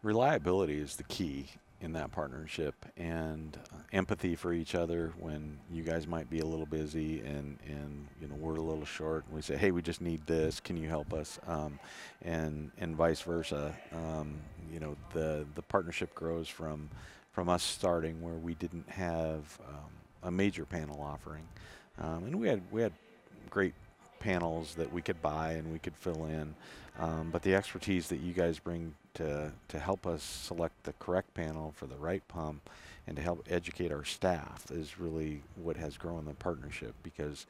Reliability 0.03 0.79
is 0.79 0.95
the 0.95 1.03
key, 1.03 1.47
in 1.81 1.93
that 1.93 2.11
partnership 2.11 2.73
and 2.97 3.57
uh, 3.71 3.77
empathy 3.93 4.35
for 4.35 4.51
each 4.51 4.73
other 4.73 5.13
when 5.19 5.59
you 5.71 5.83
guys 5.83 6.07
might 6.07 6.29
be 6.29 6.39
a 6.39 6.45
little 6.45 6.65
busy 6.65 7.19
and 7.19 7.57
and 7.67 8.07
you 8.19 8.27
know 8.27 8.35
we're 8.35 8.55
a 8.55 8.61
little 8.61 8.85
short 8.85 9.25
and 9.25 9.35
we 9.35 9.41
say 9.41 9.55
hey 9.55 9.71
we 9.71 9.81
just 9.81 10.01
need 10.01 10.25
this. 10.25 10.59
Can 10.59 10.77
you 10.77 10.87
help 10.87 11.13
us? 11.13 11.39
Um, 11.47 11.79
and 12.23 12.71
and 12.79 12.95
vice 12.95 13.21
versa. 13.21 13.75
Um, 13.93 14.35
you 14.71 14.79
know 14.79 14.95
the 15.13 15.45
the 15.55 15.61
partnership 15.61 16.13
grows 16.15 16.47
from 16.47 16.89
from 17.31 17.49
us 17.49 17.61
starting 17.61 18.21
where 18.21 18.33
we 18.33 18.55
didn't 18.55 18.89
have 18.89 19.59
um, 19.67 19.91
a 20.23 20.31
major 20.31 20.65
panel 20.65 21.01
offering. 21.01 21.47
Um, 21.99 22.23
and 22.25 22.35
we 22.39 22.47
had 22.47 22.61
we 22.71 22.81
had 22.81 22.93
great 23.49 23.73
panels 24.19 24.73
that 24.75 24.91
we 24.91 25.01
could 25.01 25.21
buy 25.21 25.53
and 25.53 25.71
we 25.71 25.79
could 25.79 25.95
fill 25.95 26.25
in. 26.25 26.55
Um, 26.99 27.29
but 27.31 27.43
the 27.43 27.53
expertise 27.53 28.07
that 28.09 28.17
you 28.17 28.33
guys 28.33 28.57
bring 28.57 28.95
to, 29.17 29.51
to 29.67 29.79
help 29.79 30.07
us 30.07 30.23
select 30.23 30.83
the 30.83 30.93
correct 30.93 31.33
panel 31.33 31.73
for 31.75 31.87
the 31.87 31.95
right 31.95 32.25
pump 32.27 32.69
and 33.07 33.15
to 33.15 33.21
help 33.21 33.45
educate 33.49 33.91
our 33.91 34.03
staff 34.03 34.65
is 34.71 34.99
really 34.99 35.41
what 35.55 35.77
has 35.77 35.97
grown 35.97 36.25
the 36.25 36.33
partnership 36.33 36.93
because 37.03 37.45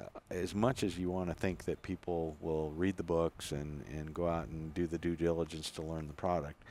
uh, 0.00 0.04
as 0.30 0.54
much 0.54 0.82
as 0.82 0.98
you 0.98 1.10
want 1.10 1.28
to 1.28 1.34
think 1.34 1.64
that 1.64 1.80
people 1.82 2.36
will 2.40 2.70
read 2.70 2.96
the 2.96 3.02
books 3.02 3.52
and, 3.52 3.84
and 3.92 4.12
go 4.12 4.28
out 4.28 4.48
and 4.48 4.74
do 4.74 4.86
the 4.86 4.98
due 4.98 5.14
diligence 5.14 5.70
to 5.70 5.82
learn 5.82 6.08
the 6.08 6.14
product, 6.14 6.62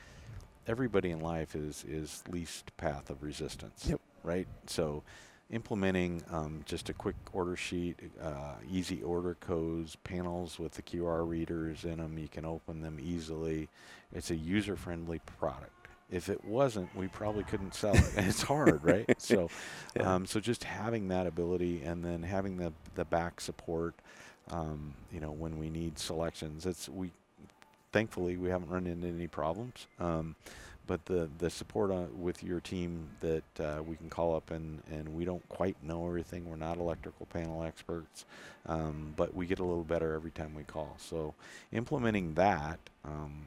everybody 0.66 1.10
in 1.10 1.20
life 1.20 1.54
is, 1.54 1.84
is 1.88 2.22
least 2.28 2.76
path 2.76 3.08
of 3.08 3.22
resistance. 3.22 3.86
Yep. 3.88 4.00
Right? 4.22 4.48
So 4.66 5.02
implementing 5.50 6.22
um, 6.30 6.62
just 6.64 6.88
a 6.88 6.92
quick 6.92 7.16
order 7.32 7.56
sheet, 7.56 7.96
uh, 8.20 8.54
easy 8.70 9.02
order 9.02 9.36
codes, 9.40 9.96
panels 9.96 10.58
with 10.58 10.72
the 10.72 10.82
QR 10.82 11.28
readers 11.28 11.84
in 11.84 11.98
them. 11.98 12.18
You 12.18 12.28
can 12.28 12.44
open 12.44 12.80
them 12.80 12.98
easily. 13.00 13.68
It's 14.12 14.30
a 14.30 14.36
user-friendly 14.36 15.20
product. 15.38 15.70
If 16.10 16.28
it 16.28 16.44
wasn't, 16.44 16.94
we 16.94 17.08
probably 17.08 17.44
couldn't 17.44 17.74
sell 17.74 17.94
it. 17.94 18.04
it's 18.16 18.42
hard, 18.42 18.84
right? 18.84 19.04
So, 19.18 19.48
yeah. 19.96 20.14
um, 20.14 20.26
so 20.26 20.38
just 20.38 20.64
having 20.64 21.08
that 21.08 21.26
ability 21.26 21.82
and 21.82 22.04
then 22.04 22.22
having 22.22 22.56
the 22.56 22.72
the 22.94 23.04
back 23.04 23.40
support, 23.40 23.94
um, 24.50 24.94
you 25.10 25.18
know, 25.20 25.32
when 25.32 25.58
we 25.58 25.70
need 25.70 25.98
selections, 25.98 26.66
it's 26.66 26.88
we. 26.88 27.10
Thankfully, 27.92 28.36
we 28.36 28.48
haven't 28.48 28.70
run 28.70 28.88
into 28.88 29.06
any 29.06 29.28
problems. 29.28 29.86
Um, 30.00 30.34
but 30.86 31.04
the 31.06 31.28
the 31.38 31.50
support 31.50 31.90
on, 31.90 32.08
with 32.20 32.42
your 32.42 32.60
team 32.60 33.08
that 33.20 33.60
uh, 33.60 33.82
we 33.82 33.96
can 33.96 34.10
call 34.10 34.34
up 34.34 34.50
and 34.50 34.82
and 34.90 35.08
we 35.14 35.24
don't 35.24 35.46
quite 35.48 35.76
know 35.82 36.06
everything. 36.06 36.48
We're 36.48 36.56
not 36.56 36.78
electrical 36.78 37.26
panel 37.26 37.62
experts, 37.62 38.24
um, 38.66 39.14
but 39.16 39.34
we 39.34 39.46
get 39.46 39.58
a 39.58 39.64
little 39.64 39.84
better 39.84 40.14
every 40.14 40.30
time 40.30 40.54
we 40.54 40.64
call. 40.64 40.96
So 40.98 41.34
implementing 41.72 42.34
that 42.34 42.78
um, 43.04 43.46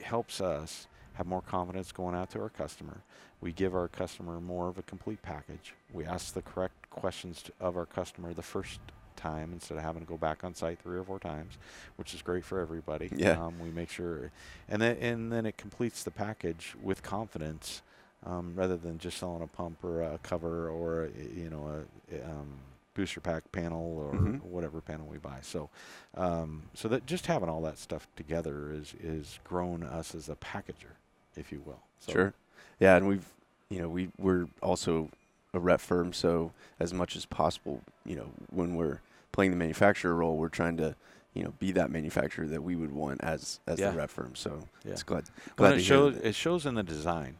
helps 0.00 0.40
us 0.40 0.86
have 1.14 1.26
more 1.26 1.42
confidence 1.42 1.92
going 1.92 2.14
out 2.14 2.30
to 2.30 2.40
our 2.40 2.48
customer. 2.48 3.02
We 3.40 3.52
give 3.52 3.74
our 3.74 3.88
customer 3.88 4.40
more 4.40 4.68
of 4.68 4.78
a 4.78 4.82
complete 4.82 5.22
package. 5.22 5.74
We 5.92 6.04
ask 6.04 6.34
the 6.34 6.42
correct 6.42 6.88
questions 6.90 7.42
to, 7.42 7.52
of 7.60 7.76
our 7.76 7.86
customer 7.86 8.32
the 8.34 8.42
first 8.42 8.80
time 9.16 9.50
instead 9.52 9.76
of 9.78 9.82
having 9.84 10.02
to 10.02 10.08
go 10.08 10.16
back 10.16 10.44
on 10.44 10.54
site 10.54 10.78
three 10.80 10.98
or 10.98 11.04
four 11.04 11.18
times, 11.18 11.58
which 11.96 12.14
is 12.14 12.22
great 12.22 12.44
for 12.44 12.60
everybody. 12.60 13.10
Yeah. 13.16 13.32
Um, 13.44 13.58
we 13.60 13.70
make 13.70 13.90
sure, 13.90 14.30
and 14.68 14.80
then 14.82 14.96
and 14.98 15.32
then 15.32 15.46
it 15.46 15.56
completes 15.56 16.02
the 16.04 16.10
package 16.10 16.74
with 16.82 17.02
confidence, 17.02 17.82
um, 18.24 18.52
rather 18.56 18.76
than 18.76 18.98
just 18.98 19.18
selling 19.18 19.42
a 19.42 19.46
pump 19.46 19.82
or 19.84 20.02
a 20.02 20.18
cover 20.22 20.68
or 20.68 21.04
a, 21.04 21.08
you 21.38 21.50
know 21.50 21.84
a, 22.12 22.24
um, 22.30 22.48
booster 22.94 23.20
pack 23.20 23.50
panel 23.52 23.98
or 23.98 24.12
Mhm. 24.14 24.42
whatever 24.42 24.80
panel 24.80 25.06
we 25.06 25.16
buy. 25.18 25.38
So, 25.42 25.70
um, 26.16 26.64
so 26.74 26.88
that 26.88 27.06
just 27.06 27.26
having 27.26 27.48
all 27.48 27.62
that 27.62 27.78
stuff 27.78 28.06
together 28.16 28.72
is 28.72 28.94
is 29.00 29.38
grown 29.44 29.82
us 29.82 30.14
as 30.14 30.28
a 30.28 30.34
packager, 30.36 30.96
if 31.36 31.52
you 31.52 31.60
will. 31.64 31.80
So 32.00 32.12
Sure. 32.12 32.34
Yeah, 32.80 32.96
and 32.96 33.06
we've, 33.06 33.26
you 33.68 33.78
know, 33.80 33.88
we 33.88 34.10
we're 34.18 34.48
also 34.62 35.08
a 35.52 35.58
rep 35.60 35.80
firm, 35.80 36.12
so 36.12 36.52
as 36.78 36.92
much 36.92 37.16
as 37.16 37.26
possible, 37.26 37.82
you 38.04 38.16
know, 38.16 38.30
when 38.50 38.76
we're 38.76 39.00
playing 39.32 39.50
the 39.50 39.56
manufacturer 39.56 40.14
role, 40.14 40.36
we're 40.36 40.48
trying 40.48 40.76
to, 40.76 40.94
you 41.34 41.42
know, 41.42 41.52
be 41.58 41.72
that 41.72 41.90
manufacturer 41.90 42.46
that 42.46 42.62
we 42.62 42.76
would 42.76 42.92
want 42.92 43.22
as 43.22 43.60
as 43.66 43.78
Yeah. 43.78 43.90
the 43.90 43.96
rep 43.98 44.10
firm. 44.10 44.34
So 44.34 44.68
Yeah. 44.84 44.92
it's 44.92 45.02
glad 45.02 45.24
glad 45.56 45.74
it 45.74 45.80
shows, 45.82 46.16
it 46.16 46.34
shows 46.34 46.66
in 46.66 46.74
the 46.74 46.82
design. 46.82 47.36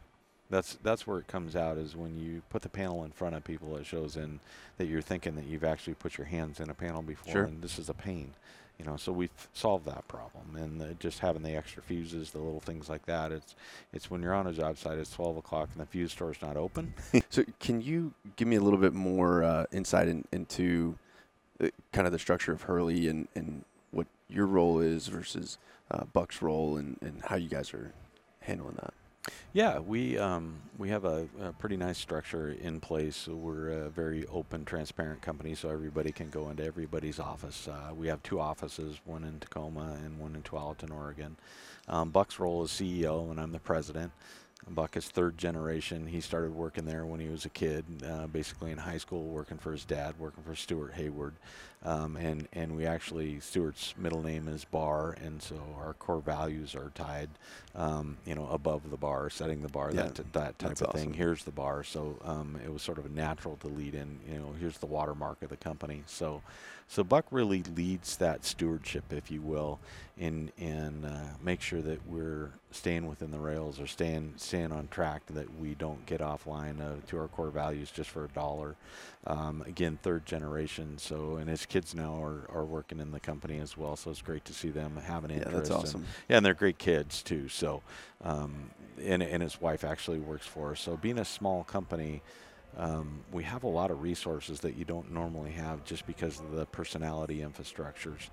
That's 0.49 0.77
that's 0.83 1.07
where 1.07 1.19
it 1.19 1.27
comes 1.27 1.55
out 1.55 1.77
is 1.77 1.95
when 1.95 2.17
you 2.17 2.41
put 2.49 2.61
the 2.61 2.69
panel 2.69 3.05
in 3.05 3.11
front 3.11 3.35
of 3.35 3.43
people. 3.45 3.77
It 3.77 3.85
shows 3.85 4.17
in 4.17 4.41
that 4.77 4.87
you're 4.87 5.01
thinking 5.01 5.35
that 5.35 5.45
you've 5.45 5.63
actually 5.63 5.93
put 5.93 6.17
your 6.17 6.27
hands 6.27 6.59
in 6.59 6.69
a 6.69 6.73
panel 6.73 7.01
before, 7.01 7.31
Sure. 7.31 7.43
and 7.45 7.61
this 7.61 7.79
is 7.79 7.87
a 7.89 7.93
pain. 7.93 8.33
You 8.81 8.89
know, 8.89 8.97
so 8.97 9.11
we've 9.11 9.29
solved 9.53 9.85
that 9.85 10.07
problem, 10.07 10.55
and 10.55 10.81
the, 10.81 10.95
just 10.95 11.19
having 11.19 11.43
the 11.43 11.55
extra 11.55 11.83
fuses, 11.83 12.31
the 12.31 12.39
little 12.39 12.59
things 12.59 12.89
like 12.89 13.05
that. 13.05 13.31
It's 13.31 13.55
it's 13.93 14.09
when 14.09 14.23
you're 14.23 14.33
on 14.33 14.47
a 14.47 14.53
job 14.53 14.79
site, 14.79 14.97
it's 14.97 15.11
12 15.11 15.37
o'clock, 15.37 15.69
and 15.71 15.81
the 15.81 15.85
fuse 15.85 16.11
store's 16.11 16.41
not 16.41 16.57
open. 16.57 16.93
So 17.29 17.43
can 17.59 17.79
you 17.81 18.13
give 18.35 18.47
me 18.47 18.55
a 18.55 18.61
little 18.61 18.79
bit 18.79 18.93
more 18.93 19.43
uh, 19.43 19.65
insight 19.71 20.07
in, 20.07 20.25
into 20.31 20.97
the, 21.59 21.71
kind 21.93 22.05
of 22.07 22.11
the 22.11 22.19
structure 22.19 22.51
of 22.51 22.63
Hurley 22.63 23.07
and, 23.07 23.27
and 23.35 23.63
what 23.91 24.07
your 24.27 24.47
role 24.47 24.79
is 24.79 25.07
versus 25.07 25.57
uh, 25.91 26.03
Buck's 26.05 26.41
role 26.41 26.75
and, 26.75 26.97
and 27.01 27.21
how 27.23 27.35
you 27.35 27.47
guys 27.47 27.73
are 27.73 27.93
handling 28.41 28.75
that? 28.81 28.93
Yeah, 29.53 29.79
we 29.79 30.17
um, 30.17 30.61
we 30.77 30.89
have 30.89 31.05
a, 31.05 31.27
a 31.41 31.51
pretty 31.53 31.77
nice 31.77 31.97
structure 31.97 32.51
in 32.51 32.79
place. 32.79 33.27
We're 33.27 33.69
a 33.69 33.89
very 33.89 34.25
open, 34.27 34.65
transparent 34.65 35.21
company, 35.21 35.55
so 35.55 35.69
everybody 35.69 36.11
can 36.11 36.29
go 36.29 36.49
into 36.49 36.63
everybody's 36.63 37.19
office. 37.19 37.67
Uh, 37.67 37.93
we 37.93 38.07
have 38.07 38.23
two 38.23 38.39
offices, 38.39 38.99
one 39.05 39.23
in 39.23 39.39
Tacoma 39.39 39.97
and 40.03 40.17
one 40.17 40.35
in 40.35 40.41
Tualatin, 40.41 40.91
Oregon. 40.91 41.35
Um, 41.87 42.09
Buck's 42.09 42.39
role 42.39 42.63
is 42.63 42.71
CEO, 42.71 43.29
and 43.29 43.39
I'm 43.39 43.51
the 43.51 43.59
president. 43.59 44.11
Buck 44.69 44.95
is 44.95 45.07
third 45.09 45.37
generation. 45.37 46.05
He 46.07 46.21
started 46.21 46.53
working 46.53 46.85
there 46.85 47.05
when 47.05 47.19
he 47.19 47.27
was 47.27 47.45
a 47.45 47.49
kid, 47.49 47.83
uh, 48.07 48.27
basically 48.27 48.71
in 48.71 48.77
high 48.77 48.97
school, 48.97 49.23
working 49.25 49.57
for 49.57 49.71
his 49.71 49.83
dad, 49.85 50.15
working 50.19 50.43
for 50.43 50.55
Stuart 50.55 50.93
Hayward. 50.93 51.33
Um, 51.83 52.15
and, 52.15 52.47
and 52.53 52.77
we 52.77 52.85
actually, 52.85 53.39
Stuart's 53.39 53.95
middle 53.97 54.21
name 54.21 54.47
is 54.47 54.63
Bar, 54.65 55.17
and 55.23 55.41
so 55.41 55.55
our 55.79 55.93
core 55.93 56.21
values 56.21 56.75
are 56.75 56.91
tied, 56.93 57.29
um, 57.73 58.17
you 58.23 58.35
know, 58.35 58.47
above 58.51 58.89
the 58.91 58.97
bar, 58.97 59.31
setting 59.31 59.63
the 59.63 59.67
bar, 59.67 59.89
Yeah, 59.91 60.03
that, 60.03 60.15
t- 60.15 60.23
that 60.33 60.59
type 60.59 60.79
of 60.79 60.89
awesome. 60.89 60.99
thing. 60.99 61.13
Here's 61.13 61.43
the 61.43 61.51
bar. 61.51 61.83
So 61.83 62.19
um, 62.23 62.59
it 62.63 62.71
was 62.71 62.83
sort 62.83 62.99
of 62.99 63.07
a 63.07 63.09
natural 63.09 63.57
to 63.61 63.67
lead 63.67 63.95
in, 63.95 64.19
you 64.31 64.37
know, 64.37 64.53
here's 64.59 64.77
the 64.77 64.85
watermark 64.85 65.41
of 65.41 65.49
the 65.49 65.57
company. 65.57 66.03
So, 66.05 66.43
so 66.91 67.05
Buck 67.05 67.25
really 67.31 67.63
leads 67.63 68.17
that 68.17 68.43
stewardship, 68.43 69.13
if 69.13 69.31
you 69.31 69.41
will, 69.41 69.79
in 70.17 70.51
and 70.59 71.05
uh, 71.05 71.37
make 71.41 71.61
sure 71.61 71.81
that 71.81 72.05
we're 72.05 72.51
staying 72.71 73.07
within 73.07 73.31
the 73.31 73.39
rails 73.39 73.79
or 73.79 73.87
staying 73.87 74.33
staying 74.35 74.73
on 74.73 74.89
track, 74.89 75.21
that 75.27 75.57
we 75.57 75.73
don't 75.73 76.05
get 76.05 76.19
offline 76.19 76.81
uh, 76.81 76.95
to 77.07 77.17
our 77.17 77.29
core 77.29 77.49
values 77.49 77.91
just 77.91 78.09
for 78.09 78.25
a 78.25 78.27
dollar. 78.27 78.75
Um, 79.25 79.63
again, 79.65 79.99
third 80.03 80.25
generation. 80.25 80.97
So, 80.97 81.37
and 81.37 81.49
his 81.49 81.65
kids 81.65 81.95
now 81.95 82.21
are, 82.21 82.45
are 82.53 82.65
working 82.65 82.99
in 82.99 83.13
the 83.13 83.21
company 83.21 83.59
as 83.59 83.77
well. 83.77 83.95
So 83.95 84.11
it's 84.11 84.21
great 84.21 84.43
to 84.43 84.53
see 84.53 84.69
them 84.69 84.97
have 84.97 85.23
an 85.23 85.31
interest. 85.31 85.49
Yeah, 85.49 85.57
that's 85.57 85.69
and- 85.69 85.79
awesome. 85.79 86.05
yeah, 86.27 86.37
and 86.37 86.45
they're 86.45 86.53
great 86.53 86.77
kids 86.77 87.23
too. 87.23 87.47
So, 87.47 87.83
um, 88.21 88.69
and 89.01 89.23
and 89.23 89.41
his 89.41 89.61
wife 89.61 89.85
actually 89.85 90.19
works 90.19 90.45
for 90.45 90.71
us. 90.71 90.81
So, 90.81 90.97
being 90.97 91.19
a 91.19 91.25
small 91.25 91.63
company, 91.63 92.21
um, 92.77 93.19
we 93.31 93.43
have 93.43 93.63
a 93.63 93.67
lot 93.67 93.91
of 93.91 94.01
resources 94.01 94.61
that 94.61 94.75
you 94.77 94.85
don't 94.85 95.11
normally 95.11 95.51
have 95.51 95.83
just 95.83 96.05
because 96.07 96.39
of 96.39 96.51
the 96.51 96.65
personality 96.67 97.39
infrastructures. 97.39 98.29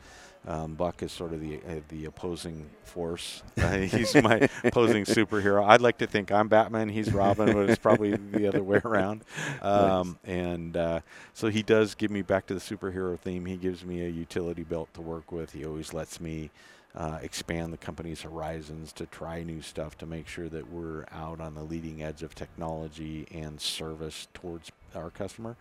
Um, 0.46 0.74
Buck 0.74 1.02
is 1.02 1.10
sort 1.10 1.32
of 1.32 1.40
the 1.40 1.56
uh, 1.56 1.80
the 1.88 2.04
opposing 2.04 2.70
force. 2.84 3.42
Uh, 3.58 3.78
he's 3.78 4.14
my 4.14 4.48
opposing 4.64 5.04
superhero. 5.04 5.66
I'd 5.66 5.80
like 5.80 5.98
to 5.98 6.06
think 6.06 6.30
I'm 6.30 6.46
Batman, 6.48 6.88
he's 6.88 7.12
Robin, 7.12 7.52
but 7.52 7.68
it's 7.68 7.78
probably 7.78 8.14
the 8.16 8.46
other 8.46 8.62
way 8.62 8.80
around. 8.84 9.24
Um, 9.60 10.18
And 10.24 10.76
uh, 10.76 11.00
so 11.34 11.48
he 11.48 11.62
does 11.62 11.94
give 11.94 12.10
me 12.10 12.22
back 12.22 12.46
to 12.46 12.54
the 12.54 12.60
superhero 12.60 13.18
theme. 13.18 13.44
He 13.46 13.56
gives 13.56 13.84
me 13.84 14.06
a 14.06 14.08
utility 14.08 14.62
belt 14.62 14.94
to 14.94 15.02
work 15.02 15.32
with. 15.32 15.52
He 15.52 15.66
always 15.66 15.92
lets 15.92 16.20
me 16.20 16.50
uh, 16.94 17.18
expand 17.22 17.72
the 17.72 17.76
company's 17.76 18.22
horizons 18.22 18.92
to 18.92 19.06
try 19.06 19.42
new 19.42 19.62
stuff 19.62 19.96
to 19.98 20.06
make 20.06 20.26
sure 20.26 20.48
that 20.48 20.70
we're 20.70 21.04
out 21.12 21.40
on 21.40 21.54
the 21.54 21.62
leading 21.62 22.02
edge 22.02 22.22
of 22.22 22.34
technology 22.34 23.26
and 23.30 23.60
service 23.60 24.28
towards 24.34 24.72
our 24.94 25.10
customer. 25.10 25.56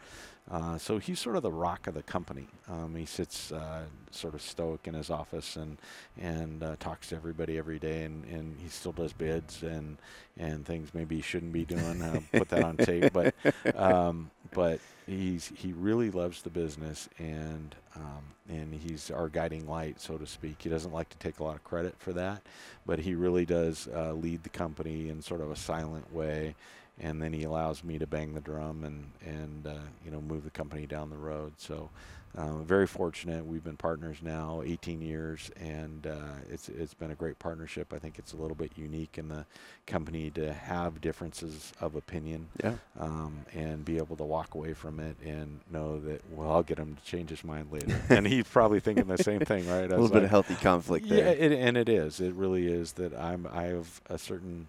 Uh, 0.49 0.77
so 0.77 0.97
he's 0.97 1.19
sort 1.19 1.35
of 1.35 1.43
the 1.43 1.51
rock 1.51 1.87
of 1.87 1.93
the 1.93 2.03
company. 2.03 2.47
Um, 2.69 2.95
he 2.95 3.05
sits 3.05 3.51
uh, 3.51 3.83
sort 4.11 4.33
of 4.33 4.41
stoic 4.41 4.87
in 4.87 4.93
his 4.93 5.09
office 5.09 5.57
and 5.57 5.77
and 6.17 6.63
uh, 6.63 6.75
talks 6.79 7.09
to 7.09 7.15
everybody 7.15 7.57
every 7.57 7.79
day, 7.79 8.03
and, 8.03 8.23
and 8.25 8.57
he 8.59 8.69
still 8.69 8.93
does 8.93 9.11
bids 9.11 9.61
and 9.63 9.97
and 10.37 10.65
things 10.65 10.93
maybe 10.93 11.17
he 11.17 11.21
shouldn't 11.21 11.51
be 11.51 11.65
doing. 11.65 12.01
Uh, 12.01 12.21
put 12.31 12.47
that 12.49 12.63
on 12.63 12.77
tape, 12.77 13.11
but 13.11 13.35
um, 13.75 14.31
but 14.51 14.79
he's 15.05 15.51
he 15.55 15.73
really 15.73 16.11
loves 16.11 16.41
the 16.41 16.49
business 16.49 17.09
and 17.17 17.75
um, 17.95 18.23
and 18.49 18.73
he's 18.73 19.11
our 19.11 19.27
guiding 19.29 19.67
light, 19.67 19.99
so 19.99 20.17
to 20.17 20.25
speak. 20.25 20.61
He 20.61 20.69
doesn't 20.69 20.93
like 20.93 21.09
to 21.09 21.17
take 21.17 21.39
a 21.39 21.43
lot 21.43 21.55
of 21.55 21.63
credit 21.63 21.95
for 21.97 22.13
that, 22.13 22.41
but 22.85 22.99
he 22.99 23.15
really 23.15 23.45
does 23.45 23.89
uh, 23.93 24.13
lead 24.13 24.43
the 24.43 24.49
company 24.49 25.09
in 25.09 25.21
sort 25.21 25.41
of 25.41 25.51
a 25.51 25.55
silent 25.55 26.13
way. 26.13 26.55
And 26.99 27.21
then 27.21 27.31
he 27.33 27.43
allows 27.43 27.83
me 27.83 27.99
to 27.99 28.07
bang 28.07 28.33
the 28.33 28.41
drum 28.41 28.83
and 28.83 29.11
and 29.25 29.67
uh, 29.67 29.79
you 30.03 30.11
know 30.11 30.21
move 30.21 30.43
the 30.43 30.49
company 30.49 30.85
down 30.87 31.09
the 31.09 31.17
road. 31.17 31.53
So 31.57 31.89
uh, 32.35 32.57
very 32.57 32.85
fortunate. 32.85 33.45
We've 33.45 33.63
been 33.63 33.77
partners 33.77 34.17
now 34.21 34.61
18 34.63 35.01
years, 35.01 35.49
and 35.59 36.05
uh, 36.05 36.35
it's 36.51 36.69
it's 36.69 36.93
been 36.93 37.09
a 37.09 37.15
great 37.15 37.39
partnership. 37.39 37.93
I 37.93 37.99
think 37.99 38.19
it's 38.19 38.33
a 38.33 38.35
little 38.35 38.55
bit 38.55 38.71
unique 38.75 39.17
in 39.17 39.27
the 39.27 39.45
company 39.87 40.29
to 40.31 40.53
have 40.53 41.01
differences 41.01 41.71
of 41.81 41.95
opinion 41.95 42.47
Yeah. 42.63 42.73
um, 42.99 43.39
and 43.53 43.83
be 43.83 43.97
able 43.97 44.15
to 44.17 44.23
walk 44.23 44.53
away 44.53 44.73
from 44.73 44.99
it 44.99 45.15
and 45.25 45.61
know 45.71 45.99
that 46.01 46.21
well 46.31 46.51
I'll 46.51 46.63
get 46.63 46.77
him 46.77 46.95
to 46.95 47.03
change 47.09 47.29
his 47.31 47.43
mind 47.43 47.71
later. 47.71 47.99
and 48.09 48.27
he's 48.27 48.47
probably 48.47 48.81
thinking 48.81 49.07
the 49.07 49.17
same 49.17 49.39
thing, 49.39 49.67
right? 49.67 49.85
A 49.85 49.89
little 49.89 50.09
bit 50.09 50.23
of 50.23 50.29
healthy 50.29 50.55
conflict 50.55 51.05
yeah, 51.07 51.15
there. 51.23 51.35
it, 51.37 51.51
and 51.53 51.75
it 51.77 51.89
is. 51.89 52.19
It 52.19 52.33
really 52.33 52.67
is 52.71 52.93
that 52.93 53.17
I'm. 53.17 53.47
I 53.51 53.63
have 53.63 54.01
a 54.09 54.17
certain 54.19 54.67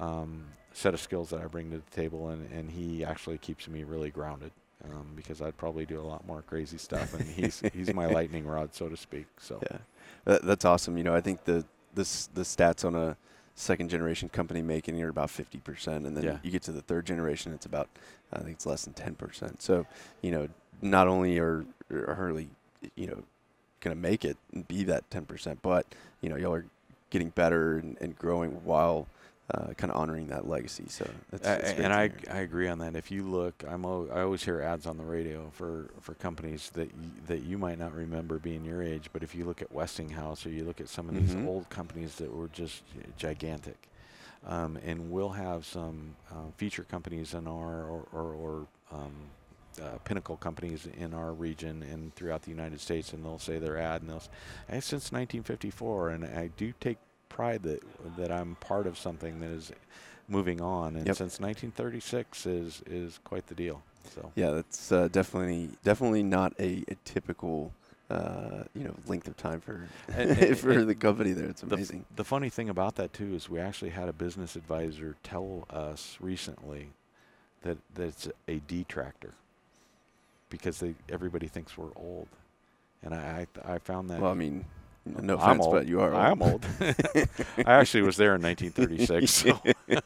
um, 0.00 0.44
set 0.76 0.92
of 0.92 1.00
skills 1.00 1.30
that 1.30 1.40
I 1.40 1.46
bring 1.46 1.70
to 1.70 1.78
the 1.78 1.90
table, 1.90 2.28
and, 2.28 2.50
and 2.52 2.70
he 2.70 3.02
actually 3.02 3.38
keeps 3.38 3.66
me 3.66 3.82
really 3.82 4.10
grounded. 4.10 4.52
Um, 4.84 5.12
because 5.16 5.40
I'd 5.40 5.56
probably 5.56 5.86
do 5.86 5.98
a 5.98 6.04
lot 6.04 6.26
more 6.26 6.42
crazy 6.42 6.76
stuff, 6.76 7.14
and 7.14 7.22
he's 7.22 7.62
he's 7.72 7.94
my 7.94 8.06
lightning 8.18 8.46
rod, 8.46 8.74
so 8.74 8.88
to 8.90 8.96
speak. 8.96 9.26
So 9.40 9.58
Yeah, 9.62 9.78
that, 10.26 10.42
that's 10.42 10.64
awesome. 10.66 10.98
You 10.98 11.02
know, 11.04 11.14
I 11.14 11.22
think 11.22 11.44
the 11.44 11.64
this 11.94 12.26
the 12.34 12.42
stats 12.42 12.84
on 12.84 12.94
a 12.94 13.16
second 13.54 13.88
generation 13.88 14.28
company 14.28 14.60
making 14.60 15.02
are 15.02 15.08
about 15.08 15.30
fifty 15.30 15.58
percent, 15.58 16.06
and 16.06 16.14
then 16.14 16.24
Yeah. 16.24 16.38
you 16.42 16.50
get 16.50 16.62
to 16.64 16.72
the 16.72 16.82
third 16.82 17.06
generation, 17.06 17.54
it's 17.54 17.64
about 17.64 17.88
I 18.32 18.40
think 18.40 18.50
it's 18.50 18.66
less 18.66 18.84
than 18.84 18.92
ten 18.92 19.14
percent. 19.14 19.62
So 19.62 19.86
you 20.20 20.30
know, 20.30 20.46
not 20.82 21.08
only 21.08 21.38
are, 21.38 21.64
are 21.90 22.14
Hurley, 22.14 22.50
you 22.96 23.06
know, 23.06 23.22
going 23.80 23.96
to 23.96 24.00
make 24.00 24.26
it 24.26 24.36
and 24.52 24.68
be 24.68 24.84
that 24.84 25.10
ten 25.10 25.24
percent, 25.24 25.60
but 25.62 25.86
you 26.20 26.28
know, 26.28 26.36
y'all 26.36 26.52
are 26.54 26.66
getting 27.08 27.30
better 27.30 27.78
and, 27.78 27.96
and 28.00 28.16
growing 28.18 28.50
while 28.62 29.08
uh, 29.54 29.72
kind 29.74 29.92
of 29.92 29.96
honoring 29.96 30.26
that 30.28 30.48
legacy. 30.48 30.84
So 30.88 31.08
that's 31.30 31.46
and 31.72 31.92
I, 31.92 32.08
hear. 32.08 32.18
I 32.30 32.38
agree 32.38 32.68
on 32.68 32.78
that. 32.80 32.96
If 32.96 33.10
you 33.10 33.22
look, 33.22 33.62
I'm 33.68 33.84
al- 33.84 34.08
I 34.12 34.22
always 34.22 34.42
hear 34.44 34.60
ads 34.60 34.86
on 34.86 34.96
the 34.96 35.04
radio 35.04 35.50
for, 35.52 35.90
for 36.00 36.14
companies 36.14 36.70
that 36.74 36.92
y- 36.92 37.08
that 37.28 37.42
you 37.44 37.56
might 37.58 37.78
not 37.78 37.94
remember 37.94 38.38
being 38.38 38.64
your 38.64 38.82
age, 38.82 39.08
but 39.12 39.22
if 39.22 39.34
you 39.34 39.44
look 39.44 39.62
at 39.62 39.70
Westinghouse 39.72 40.44
or 40.46 40.50
you 40.50 40.64
look 40.64 40.80
at 40.80 40.88
some 40.88 41.08
of 41.08 41.14
these 41.14 41.34
Mhm. 41.34 41.46
old 41.46 41.68
companies 41.70 42.16
that 42.16 42.32
were 42.34 42.48
just 42.48 42.82
gigantic, 43.16 43.88
um, 44.46 44.78
and 44.84 45.10
we'll 45.10 45.30
have 45.30 45.64
some 45.64 46.16
uh, 46.30 46.50
feature 46.56 46.84
companies 46.84 47.34
in 47.34 47.46
our 47.46 47.84
or 47.84 48.06
or, 48.12 48.32
or 48.34 48.66
um, 48.92 49.12
uh, 49.80 49.98
pinnacle 50.04 50.36
companies 50.36 50.88
in 50.98 51.12
our 51.14 51.32
region 51.32 51.82
and 51.82 52.14
throughout 52.14 52.42
the 52.42 52.50
United 52.50 52.80
States, 52.80 53.12
and 53.12 53.24
they'll 53.24 53.38
say 53.38 53.58
their 53.58 53.76
ad 53.78 54.00
and 54.00 54.10
they'll 54.10 54.20
say, 54.20 54.30
hey, 54.68 54.80
since 54.80 55.12
1954, 55.12 56.10
and 56.10 56.24
I 56.24 56.48
do 56.56 56.72
take 56.80 56.96
pride 57.28 57.62
that 57.64 57.82
that 58.16 58.30
I'm 58.32 58.56
part 58.56 58.86
of 58.86 58.98
something 58.98 59.40
that 59.40 59.50
is 59.50 59.72
moving 60.28 60.60
on. 60.60 60.96
And 60.96 61.06
Yep. 61.06 61.16
since 61.16 61.40
1936 61.40 62.46
is 62.46 62.82
is 62.86 63.18
quite 63.24 63.46
the 63.46 63.54
deal. 63.54 63.82
So 64.14 64.32
Yeah, 64.34 64.50
that's 64.50 64.92
uh, 64.92 65.08
definitely 65.08 65.70
definitely 65.84 66.22
not 66.22 66.52
a, 66.58 66.84
a 66.88 66.94
typical 67.04 67.72
uh, 68.08 68.62
you 68.74 68.84
know 68.84 68.94
length 69.06 69.26
of 69.28 69.36
time 69.36 69.60
for 69.60 69.88
And- 70.14 70.56
for 70.58 70.70
and 70.70 70.88
the 70.88 70.94
company 70.94 71.32
there. 71.32 71.46
It's 71.48 71.60
the, 71.62 71.74
amazing. 71.74 72.04
the 72.14 72.24
funny 72.24 72.48
thing 72.50 72.68
about 72.68 72.94
that 72.96 73.12
too 73.12 73.34
is 73.34 73.48
we 73.50 73.58
actually 73.58 73.90
had 73.90 74.08
a 74.08 74.12
business 74.12 74.54
advisor 74.56 75.16
tell 75.24 75.66
us 75.70 76.16
recently 76.20 76.90
that 77.62 77.78
that's 77.94 78.28
a 78.46 78.60
detractor 78.68 79.32
because 80.50 80.78
they 80.78 80.94
everybody 81.08 81.48
thinks 81.48 81.76
we're 81.76 81.90
old, 81.96 82.28
and 83.02 83.12
I 83.14 83.46
I, 83.64 83.74
I 83.74 83.78
found 83.78 84.08
that 84.10 84.20
Well, 84.20 84.30
I 84.30 84.34
mean, 84.34 84.64
no 85.22 85.38
I'm 85.38 85.60
old. 85.60 85.72
but 85.72 85.86
you 85.86 86.00
are. 86.00 86.12
Old. 86.12 86.22
I'm 86.22 86.42
old. 86.42 86.66
I 86.80 87.74
actually 87.74 88.02
was 88.02 88.16
there 88.16 88.34
in 88.34 88.42
1936, 88.42 89.30
so. 89.30 89.60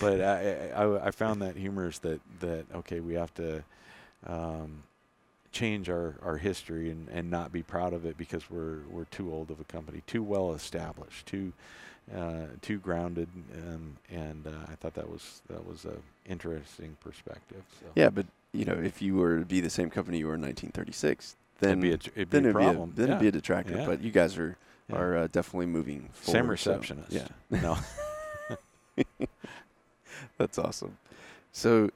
but 0.00 0.20
I, 0.20 0.70
I 0.70 1.06
I 1.06 1.10
found 1.10 1.42
that 1.42 1.56
humorous 1.56 1.98
that 2.00 2.20
that 2.40 2.66
okay 2.74 3.00
we 3.00 3.14
have 3.14 3.34
to 3.34 3.64
um, 4.26 4.84
change 5.52 5.90
our, 5.90 6.16
our 6.22 6.38
history 6.38 6.90
and, 6.90 7.08
and 7.10 7.30
not 7.30 7.52
be 7.52 7.62
proud 7.62 7.92
of 7.92 8.04
it 8.04 8.16
because 8.16 8.50
we're 8.50 8.78
we're 8.90 9.04
too 9.04 9.32
old 9.32 9.50
of 9.50 9.60
a 9.60 9.64
company, 9.64 10.02
too 10.06 10.22
well 10.22 10.52
established, 10.52 11.26
too 11.26 11.52
uh, 12.14 12.46
too 12.60 12.78
grounded, 12.78 13.28
um, 13.54 13.96
and 14.10 14.46
uh, 14.46 14.50
I 14.70 14.74
thought 14.74 14.94
that 14.94 15.08
was 15.08 15.42
that 15.48 15.64
was 15.66 15.84
a 15.84 15.96
interesting 16.28 16.96
perspective. 17.00 17.62
So 17.80 17.86
Yeah, 17.94 18.10
but 18.10 18.26
you 18.52 18.64
know, 18.64 18.74
if 18.74 19.00
you 19.00 19.16
were 19.16 19.38
to 19.38 19.44
be 19.44 19.60
the 19.60 19.70
same 19.70 19.90
company 19.90 20.18
you 20.18 20.26
were 20.26 20.34
in 20.34 20.42
1936, 20.42 21.36
then 21.62 21.82
it'd 21.84 22.02
be 22.02 22.10
a, 22.10 22.12
it'd 22.14 22.30
be 22.30 22.38
then 22.40 22.46
a 22.46 22.52
problem. 22.52 22.90
be 22.90 22.92
a, 22.92 22.96
then 22.96 23.06
yeah. 23.08 23.12
it'd 23.14 23.20
be 23.22 23.28
a 23.28 23.32
detractor. 23.32 23.76
Yeah. 23.76 23.86
But 23.86 24.02
you 24.02 24.10
guys 24.10 24.36
are 24.38 24.56
Yeah. 24.88 24.96
are 24.96 25.16
uh, 25.16 25.26
definitely 25.28 25.66
moving 25.66 26.08
forward. 26.12 26.38
Same 26.38 26.44
so, 26.44 26.72
receptionist. 26.72 27.12
yeah, 27.12 27.28
No. 27.50 27.78
that's 30.38 30.58
awesome. 30.58 30.98
So, 31.52 31.90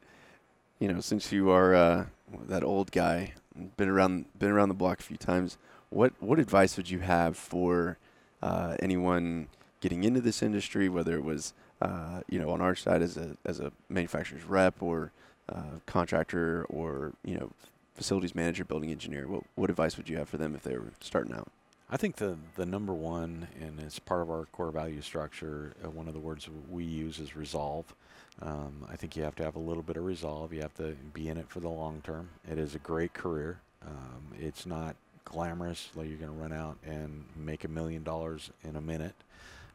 you 0.79 0.88
know, 0.92 1.00
since 1.00 1.33
you 1.33 1.50
are 1.50 1.74
uh, 1.74 2.07
that 2.48 2.62
old 2.64 2.92
guy, 2.92 3.35
been 3.76 3.88
around 3.88 4.26
been 4.38 4.50
around 4.50 4.68
the 4.68 4.74
block 4.74 5.00
a 5.00 5.02
few 5.02 5.16
times, 5.16 5.59
what 5.90 6.12
what 6.20 6.38
advice 6.38 6.76
would 6.76 6.90
you 6.90 7.00
have 7.00 7.37
for 7.37 7.98
uh, 8.42 8.76
anyone 8.81 9.48
getting 9.81 10.05
into 10.05 10.20
this 10.20 10.42
industry, 10.42 10.88
whether 10.88 11.16
it 11.16 11.24
was 11.24 11.55
uh, 11.81 12.20
you 12.29 12.38
know 12.38 12.50
on 12.50 12.61
our 12.61 12.74
side 12.74 13.02
as 13.02 13.16
a 13.16 13.37
as 13.44 13.61
a 13.61 13.72
manufacturer's 13.88 14.44
rep 14.44 14.83
or 14.83 15.12
uh, 15.48 15.79
contractor 15.87 16.64
or 16.68 17.12
you 17.24 17.37
know 17.38 17.50
facilities 17.96 18.35
manager, 18.35 18.64
building 18.64 18.90
engineer? 18.90 19.26
What 19.26 19.44
what 19.54 19.70
advice 19.70 19.96
would 19.96 20.09
you 20.09 20.16
have 20.18 20.28
for 20.28 20.37
them 20.37 20.54
if 20.54 20.62
they 20.62 20.76
were 20.76 20.92
starting 21.00 21.35
out? 21.35 21.50
I 21.88 21.96
think 21.96 22.16
the 22.16 22.37
the 22.56 22.66
number 22.66 22.92
one, 22.92 23.48
and 23.61 23.80
it's 23.80 23.98
part 23.98 24.22
of 24.22 24.30
our 24.30 24.46
core 24.46 24.70
value 24.70 25.02
structure. 25.02 25.74
Uh, 25.85 25.90
one 25.90 26.09
of 26.09 26.14
the 26.14 26.20
words 26.20 26.48
we 26.70 26.85
use 26.85 27.18
is 27.18 27.37
resolve. 27.37 27.94
Um, 28.42 28.87
I 28.90 28.96
think 28.96 29.16
you 29.16 29.22
have 29.22 29.35
to 29.37 29.44
have 29.44 29.56
a 29.56 29.61
little 29.61 29.82
bit 29.82 29.96
of 29.96 30.04
resolve. 30.04 30.52
You 30.52 30.61
have 30.61 30.74
to 30.74 30.96
be 31.14 31.28
in 31.28 31.38
it 31.38 31.48
for 31.48 31.61
the 31.61 31.68
long 31.68 32.02
term. 32.02 32.28
It 32.50 32.59
is 32.59 32.74
a 32.74 32.78
great 32.78 33.14
career. 33.14 33.61
Um, 33.87 34.35
it's 34.38 34.66
not 34.66 34.96
glamorous, 35.24 35.90
like 35.94 36.09
you're 36.09 36.18
going 36.18 36.32
to 36.32 36.37
run 36.37 36.52
out 36.52 36.76
and 36.85 37.24
make 37.35 37.64
a 37.64 37.68
million 37.68 38.02
dollars 38.02 38.50
in 38.62 38.76
a 38.76 38.80
minute. 38.80 39.14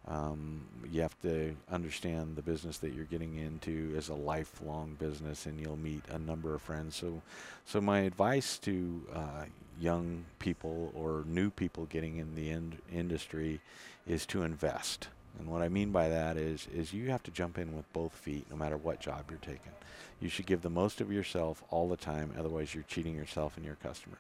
Um, 0.08 0.62
you 0.92 1.02
have 1.02 1.20
to 1.22 1.56
understand 1.72 2.36
the 2.36 2.42
business 2.42 2.80
that 2.80 2.94
you're 2.94 3.06
getting 3.06 3.36
into 3.36 3.94
is 3.96 4.10
a 4.10 4.16
lifelong 4.16 4.96
business, 5.00 5.46
and 5.46 5.60
you'll 5.60 5.78
meet 5.78 6.04
a 6.10 6.18
number 6.18 6.56
of 6.56 6.62
friends. 6.62 6.96
So, 6.96 7.22
so 7.66 7.80
my 7.80 8.00
advice 8.00 8.58
to 8.60 9.02
uh, 9.14 9.46
young 9.80 10.26
people 10.40 10.92
or 10.96 11.24
new 11.28 11.50
people 11.50 11.86
getting 11.86 12.18
in 12.18 12.36
the 12.36 12.50
ind- 12.50 12.78
industry 12.92 13.62
is 14.08 14.26
to 14.28 14.44
invest. 14.44 15.08
And 15.40 15.50
what 15.50 15.62
I 15.62 15.70
mean 15.70 15.92
by 15.92 16.10
that 16.10 16.36
is, 16.36 16.68
is 16.74 16.94
you 16.94 17.10
have 17.10 17.24
to 17.24 17.32
jump 17.32 17.58
in 17.58 17.76
with 17.76 17.92
both 17.94 18.14
feet, 18.14 18.46
no 18.50 18.58
matter 18.58 18.78
what 18.78 19.00
job 19.00 19.26
you're 19.30 19.40
taking. 19.40 19.72
You 20.20 20.30
should 20.30 20.46
give 20.46 20.62
the 20.62 20.70
most 20.70 21.00
of 21.00 21.12
yourself 21.12 21.64
all 21.70 21.88
the 21.88 21.98
time, 21.98 22.34
otherwise 22.38 22.76
you're 22.76 22.84
cheating 22.88 23.16
yourself 23.16 23.56
and 23.56 23.66
your 23.66 23.76
customers. 23.76 24.20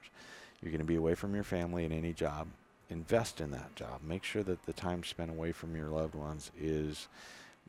You're 0.61 0.71
going 0.71 0.79
to 0.79 0.85
be 0.85 0.95
away 0.95 1.15
from 1.15 1.35
your 1.35 1.43
family 1.43 1.85
in 1.85 1.91
any 1.91 2.13
job. 2.13 2.47
Invest 2.91 3.39
in 3.39 3.51
that 3.51 3.73
job. 3.75 4.01
Make 4.03 4.23
sure 4.25 4.43
that 4.43 4.63
the 4.65 4.73
time 4.73 5.03
spent 5.03 5.31
away 5.31 5.53
from 5.53 5.75
your 5.77 5.87
loved 5.87 6.13
ones 6.13 6.51
is 6.59 7.07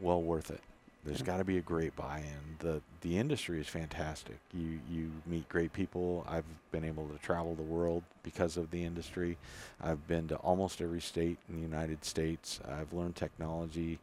well 0.01 0.21
worth 0.21 0.51
it. 0.51 0.61
There's 1.05 1.21
Yeah. 1.21 1.27
got 1.27 1.37
to 1.39 1.45
be 1.45 1.59
a 1.59 1.63
great 1.63 1.95
buy-in. 1.97 2.57
the 2.59 2.83
The 3.03 3.19
industry 3.19 3.61
is 3.61 3.69
fantastic. 3.69 4.39
You 4.53 4.81
you 4.89 5.11
meet 5.27 5.49
great 5.49 5.73
people. 5.73 6.25
I've 6.29 6.45
been 6.73 6.85
able 6.85 7.09
to 7.09 7.19
travel 7.19 7.55
the 7.55 7.63
world 7.63 8.03
because 8.25 8.57
of 8.57 8.71
the 8.73 8.85
industry. 8.85 9.39
I've 9.81 10.07
been 10.09 10.27
to 10.29 10.37
almost 10.37 10.81
every 10.81 11.01
state 11.01 11.39
in 11.49 11.57
the 11.57 11.63
United 11.63 12.05
States. 12.05 12.61
I've 12.69 12.93
learned 12.93 13.15
technology. 13.17 13.99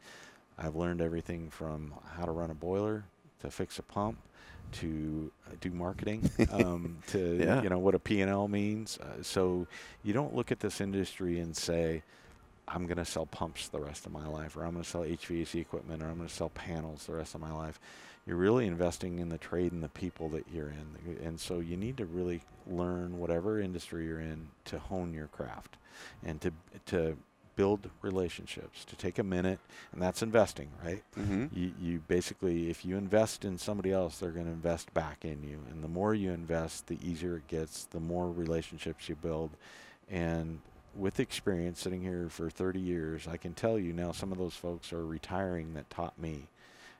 I've 0.58 0.76
learned 0.76 1.00
everything 1.02 1.50
from 1.50 1.94
how 2.16 2.24
to 2.26 2.32
run 2.32 2.50
a 2.50 2.54
boiler 2.54 3.04
to 3.40 3.50
fix 3.50 3.78
a 3.78 3.82
pump 3.82 4.18
to 4.72 5.30
uh, 5.48 5.54
do 5.60 5.70
marketing 5.70 6.28
um, 6.50 6.98
to 7.08 7.36
Yeah. 7.38 7.62
you 7.62 7.68
know 7.68 7.78
what 7.78 7.94
a 7.94 7.98
P&L 7.98 8.48
means. 8.48 8.98
Uh, 8.98 9.22
so 9.22 9.66
you 10.02 10.12
don't 10.12 10.34
look 10.34 10.50
at 10.52 10.60
this 10.60 10.80
industry 10.80 11.38
and 11.40 11.56
say, 11.56 12.02
I'm 12.68 12.86
going 12.86 12.98
to 12.98 13.04
sell 13.04 13.26
pumps 13.26 13.68
the 13.68 13.80
rest 13.80 14.06
of 14.06 14.12
my 14.12 14.26
life, 14.26 14.56
or 14.56 14.64
I'm 14.64 14.72
going 14.72 14.84
to 14.84 14.88
sell 14.88 15.02
HVAC 15.02 15.60
equipment, 15.60 16.02
or 16.02 16.06
I'm 16.06 16.16
going 16.16 16.28
to 16.28 16.34
sell 16.34 16.50
panels 16.50 17.06
the 17.06 17.14
rest 17.14 17.34
of 17.34 17.40
my 17.40 17.52
life. 17.52 17.80
You're 18.26 18.36
really 18.36 18.66
investing 18.66 19.18
in 19.18 19.28
the 19.28 19.38
trade 19.38 19.72
and 19.72 19.82
the 19.82 19.88
people 19.88 20.28
that 20.30 20.44
you're 20.54 20.68
in. 20.70 21.16
And 21.26 21.40
so 21.40 21.58
you 21.58 21.76
need 21.76 21.96
to 21.96 22.04
really 22.04 22.42
learn 22.66 23.18
whatever 23.18 23.60
industry 23.60 24.04
you're 24.06 24.20
in 24.20 24.48
to 24.66 24.78
hone 24.78 25.12
your 25.12 25.26
craft 25.28 25.76
and 26.24 26.40
to, 26.42 26.52
to 26.86 27.16
build 27.56 27.90
relationships, 28.02 28.84
to 28.84 28.96
take 28.96 29.18
a 29.18 29.22
minute, 29.22 29.58
and 29.92 30.00
that's 30.00 30.22
investing, 30.22 30.68
right? 30.84 31.02
Mm-hmm. 31.18 31.46
You, 31.52 31.72
you 31.80 32.02
basically, 32.08 32.70
if 32.70 32.84
you 32.84 32.96
invest 32.96 33.44
in 33.44 33.58
somebody 33.58 33.92
else, 33.92 34.18
they're 34.18 34.30
going 34.30 34.46
to 34.46 34.52
invest 34.52 34.92
back 34.94 35.24
in 35.24 35.42
you. 35.42 35.60
And 35.70 35.82
the 35.82 35.88
more 35.88 36.14
you 36.14 36.32
invest, 36.32 36.86
the 36.86 36.98
easier 37.02 37.36
it 37.36 37.48
gets, 37.48 37.84
the 37.84 38.00
more 38.00 38.30
relationships 38.30 39.08
you 39.08 39.16
build. 39.16 39.50
And 40.10 40.60
with 40.96 41.20
experience 41.20 41.80
sitting 41.80 42.02
here 42.02 42.28
for 42.28 42.50
30 42.50 42.80
years, 42.80 43.28
I 43.28 43.36
can 43.36 43.54
tell 43.54 43.78
you 43.78 43.92
now 43.92 44.12
some 44.12 44.32
of 44.32 44.38
those 44.38 44.54
folks 44.54 44.92
are 44.92 45.04
retiring 45.04 45.74
that 45.74 45.90
taught 45.90 46.18
me. 46.18 46.48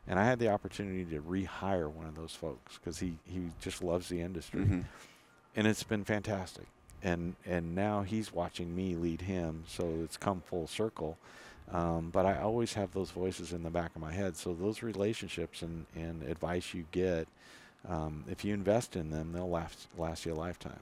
And 0.06 0.18
I 0.18 0.24
had 0.24 0.38
the 0.38 0.48
opportunity 0.48 1.04
to 1.04 1.20
rehire 1.20 1.90
one 1.90 2.06
of 2.06 2.16
those 2.16 2.32
folks 2.34 2.78
because 2.78 2.98
he, 2.98 3.18
he 3.24 3.50
just 3.60 3.82
loves 3.82 4.08
the 4.08 4.20
industry. 4.20 4.60
Mm-hmm. 4.60 4.80
And 5.56 5.66
it's 5.66 5.82
been 5.82 6.04
fantastic. 6.04 6.66
And, 7.02 7.34
and 7.46 7.74
now 7.74 8.02
he's 8.02 8.32
watching 8.32 8.74
me 8.76 8.94
lead 8.94 9.22
him, 9.22 9.64
so 9.66 10.00
it's 10.04 10.16
come 10.16 10.42
full 10.42 10.66
circle. 10.66 11.16
Um, 11.72 12.10
but 12.10 12.26
I 12.26 12.38
always 12.38 12.74
have 12.74 12.92
those 12.92 13.10
voices 13.10 13.52
in 13.52 13.62
the 13.62 13.70
back 13.70 13.94
of 13.94 14.02
my 14.02 14.12
head. 14.12 14.36
So 14.36 14.52
those 14.54 14.82
relationships 14.82 15.62
and, 15.62 15.86
and 15.94 16.22
advice 16.24 16.74
you 16.74 16.84
get, 16.90 17.28
um, 17.88 18.24
if 18.28 18.44
you 18.44 18.52
invest 18.52 18.96
in 18.96 19.10
them, 19.10 19.32
they'll 19.32 19.48
last, 19.48 19.88
last 19.96 20.26
you 20.26 20.32
a 20.32 20.34
lifetime. 20.34 20.80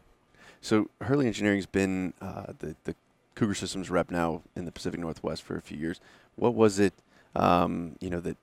So 0.60 0.88
Hurley 1.00 1.26
Engineering's 1.26 1.66
been 1.66 2.14
uh, 2.20 2.52
the 2.58 2.74
the 2.84 2.94
Cougar 3.36 3.54
Systems 3.54 3.90
rep 3.90 4.10
now 4.10 4.42
in 4.56 4.64
the 4.64 4.72
Pacific 4.72 4.98
Northwest 4.98 5.42
for 5.42 5.56
a 5.56 5.60
few 5.60 5.78
years. 5.78 6.00
What 6.34 6.54
was 6.54 6.80
it, 6.80 6.92
um, 7.36 7.94
you 8.00 8.10
know, 8.10 8.20
that 8.20 8.36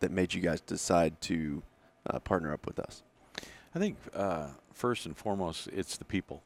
that 0.00 0.10
made 0.10 0.32
you 0.32 0.40
guys 0.40 0.62
decide 0.62 1.20
to 1.22 1.62
uh, 2.08 2.20
partner 2.20 2.54
up 2.54 2.64
with 2.66 2.78
us? 2.78 3.02
I 3.74 3.78
think 3.78 3.98
uh, 4.14 4.48
first 4.72 5.04
and 5.04 5.14
foremost, 5.14 5.68
it's 5.68 5.98
the 5.98 6.06
people, 6.06 6.42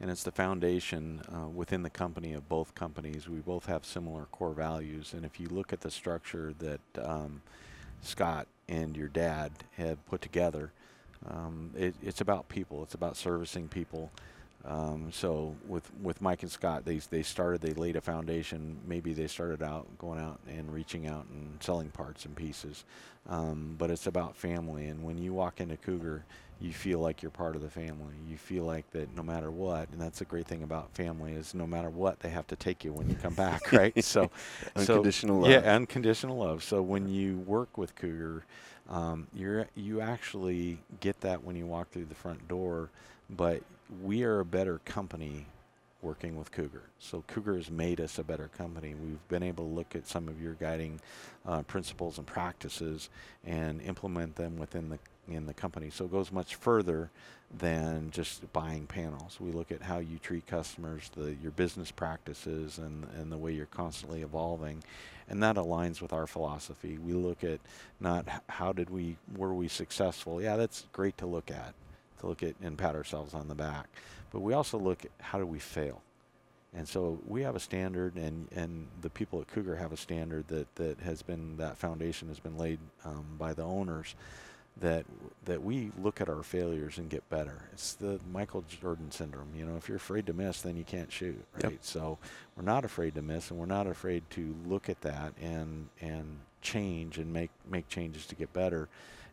and 0.00 0.10
it's 0.10 0.22
the 0.22 0.32
foundation 0.32 1.20
uh, 1.32 1.48
within 1.48 1.82
the 1.82 1.90
company 1.90 2.32
of 2.32 2.48
both 2.48 2.74
companies. 2.74 3.28
We 3.28 3.38
both 3.38 3.66
have 3.66 3.84
similar 3.84 4.24
core 4.32 4.54
values, 4.54 5.12
and 5.12 5.24
if 5.24 5.38
you 5.38 5.48
look 5.48 5.72
at 5.72 5.82
the 5.82 5.90
structure 5.90 6.54
that 6.58 6.80
um, 7.02 7.42
Scott 8.00 8.46
and 8.68 8.96
your 8.96 9.08
dad 9.08 9.52
have 9.76 10.04
put 10.06 10.22
together, 10.22 10.72
um, 11.28 11.70
it, 11.76 11.94
it's 12.02 12.22
about 12.22 12.48
people. 12.48 12.82
It's 12.82 12.94
about 12.94 13.16
servicing 13.16 13.68
people. 13.68 14.10
Um, 14.64 15.10
so 15.12 15.56
with 15.66 15.90
with 16.02 16.20
Mike 16.20 16.42
and 16.42 16.50
Scott, 16.52 16.84
they 16.84 16.96
they 16.98 17.22
started. 17.22 17.60
They 17.62 17.72
laid 17.72 17.96
a 17.96 18.00
foundation. 18.00 18.78
Maybe 18.86 19.12
they 19.14 19.26
started 19.26 19.62
out 19.62 19.86
going 19.98 20.20
out 20.20 20.40
and 20.48 20.72
reaching 20.72 21.06
out 21.06 21.26
and 21.32 21.62
selling 21.62 21.90
parts 21.90 22.26
and 22.26 22.36
pieces, 22.36 22.84
um, 23.28 23.74
but 23.78 23.90
it's 23.90 24.06
about 24.06 24.36
family. 24.36 24.86
And 24.88 25.02
when 25.02 25.16
you 25.18 25.32
walk 25.32 25.60
into 25.60 25.76
Cougar, 25.78 26.24
you 26.60 26.72
feel 26.74 26.98
like 26.98 27.22
you're 27.22 27.30
part 27.30 27.56
of 27.56 27.62
the 27.62 27.70
family. 27.70 28.14
You 28.28 28.36
feel 28.36 28.64
like 28.64 28.90
that 28.90 29.16
no 29.16 29.22
matter 29.22 29.50
what, 29.50 29.88
and 29.92 30.00
that's 30.00 30.18
the 30.18 30.26
great 30.26 30.46
thing 30.46 30.62
about 30.62 30.94
family 30.94 31.32
is 31.32 31.54
no 31.54 31.66
matter 31.66 31.88
what, 31.88 32.20
they 32.20 32.28
have 32.30 32.46
to 32.48 32.56
take 32.56 32.84
you 32.84 32.92
when 32.92 33.08
you 33.08 33.16
come 33.16 33.34
back, 33.34 33.72
right? 33.72 34.04
So, 34.04 34.30
so- 34.76 34.76
Unconditional 34.80 35.40
love. 35.40 35.64
yeah, 35.64 35.74
unconditional 35.74 36.36
love. 36.36 36.62
So 36.62 36.82
when 36.82 37.08
you 37.08 37.38
work 37.38 37.78
with 37.78 37.94
Cougar, 37.94 38.44
um, 38.90 39.26
you're 39.34 39.68
you 39.74 40.00
actually 40.02 40.80
get 41.00 41.20
that 41.22 41.42
when 41.44 41.56
you 41.56 41.66
walk 41.66 41.90
through 41.90 42.06
the 42.06 42.14
front 42.14 42.46
door, 42.48 42.90
but 43.30 43.62
we 44.02 44.24
are 44.24 44.40
a 44.40 44.44
better 44.44 44.80
company 44.84 45.46
working 46.02 46.36
with 46.36 46.50
Cougar. 46.50 46.82
So 46.98 47.22
Cougar 47.26 47.56
has 47.56 47.70
made 47.70 48.00
us 48.00 48.18
a 48.18 48.24
better 48.24 48.48
company. 48.56 48.94
We've 48.94 49.28
been 49.28 49.42
able 49.42 49.64
to 49.64 49.74
look 49.74 49.94
at 49.94 50.06
some 50.06 50.28
of 50.28 50.40
your 50.40 50.54
guiding 50.54 51.00
uh, 51.46 51.62
principles 51.62 52.18
and 52.18 52.26
practices 52.26 53.10
and 53.44 53.82
implement 53.82 54.36
them 54.36 54.56
within 54.56 54.88
the 54.88 54.98
in 55.28 55.46
the 55.46 55.54
company. 55.54 55.90
So 55.90 56.06
it 56.06 56.10
goes 56.10 56.32
much 56.32 56.56
further 56.56 57.10
than 57.58 58.10
just 58.10 58.50
buying 58.52 58.86
panels. 58.86 59.38
We 59.40 59.52
look 59.52 59.70
at 59.70 59.82
how 59.82 59.98
you 59.98 60.18
treat 60.18 60.46
customers, 60.46 61.10
the 61.14 61.36
your 61.42 61.52
business 61.52 61.90
practices, 61.90 62.78
and 62.78 63.06
and 63.18 63.30
the 63.30 63.36
way 63.36 63.52
you're 63.52 63.66
constantly 63.66 64.22
evolving, 64.22 64.82
and 65.28 65.42
that 65.42 65.56
aligns 65.56 66.00
with 66.00 66.12
our 66.12 66.26
philosophy. 66.26 66.98
We 66.98 67.12
look 67.12 67.44
at 67.44 67.60
not 68.00 68.26
how 68.48 68.72
did 68.72 68.88
we 68.88 69.16
were 69.36 69.52
we 69.52 69.68
successful. 69.68 70.40
Yeah, 70.40 70.56
that's 70.56 70.86
great 70.92 71.18
to 71.18 71.26
look 71.26 71.50
at, 71.50 71.74
to 72.20 72.26
look 72.26 72.42
at 72.42 72.54
and 72.62 72.78
pat 72.78 72.94
ourselves 72.94 73.34
on 73.34 73.48
the 73.48 73.54
back, 73.54 73.88
but 74.30 74.40
we 74.40 74.54
also 74.54 74.78
look 74.78 75.04
at 75.04 75.10
how 75.20 75.38
do 75.38 75.46
we 75.46 75.58
fail. 75.58 76.00
And 76.72 76.86
so 76.86 77.18
we 77.26 77.42
have 77.42 77.56
a 77.56 77.60
standard, 77.60 78.14
and, 78.14 78.46
and 78.54 78.86
the 79.00 79.10
people 79.10 79.40
at 79.40 79.48
Cougar 79.48 79.74
have 79.76 79.92
a 79.92 79.96
standard 79.96 80.46
that, 80.48 80.72
that 80.76 81.00
has 81.00 81.20
been 81.20 81.56
that 81.56 81.76
foundation 81.76 82.28
has 82.28 82.38
been 82.38 82.56
laid 82.56 82.78
um, 83.04 83.24
by 83.38 83.54
the 83.54 83.64
owners 83.64 84.14
that 84.80 85.04
that 85.44 85.62
we 85.62 85.90
look 86.00 86.20
at 86.20 86.28
our 86.28 86.42
failures 86.42 86.98
and 86.98 87.10
get 87.10 87.28
better. 87.28 87.64
It's 87.72 87.94
the 87.94 88.20
Michael 88.32 88.64
Jordan 88.68 89.10
syndrome. 89.10 89.48
You 89.54 89.66
know, 89.66 89.76
if 89.76 89.88
you're 89.88 89.96
afraid 89.96 90.26
to 90.26 90.32
miss, 90.32 90.62
then 90.62 90.76
you 90.76 90.84
can't 90.84 91.10
shoot, 91.10 91.44
right? 91.54 91.72
Yep. 91.72 91.78
So 91.82 92.18
we're 92.56 92.62
not 92.62 92.84
afraid 92.84 93.14
to 93.16 93.22
miss, 93.22 93.50
and 93.50 93.58
we're 93.58 93.66
not 93.66 93.86
afraid 93.86 94.22
to 94.30 94.54
look 94.66 94.88
at 94.88 95.00
that 95.02 95.32
and 95.40 95.88
and 96.00 96.38
change 96.62 97.18
and 97.18 97.32
make 97.32 97.50
make 97.68 97.88
changes 97.88 98.26
to 98.26 98.34
get 98.34 98.52
better. 98.52 98.88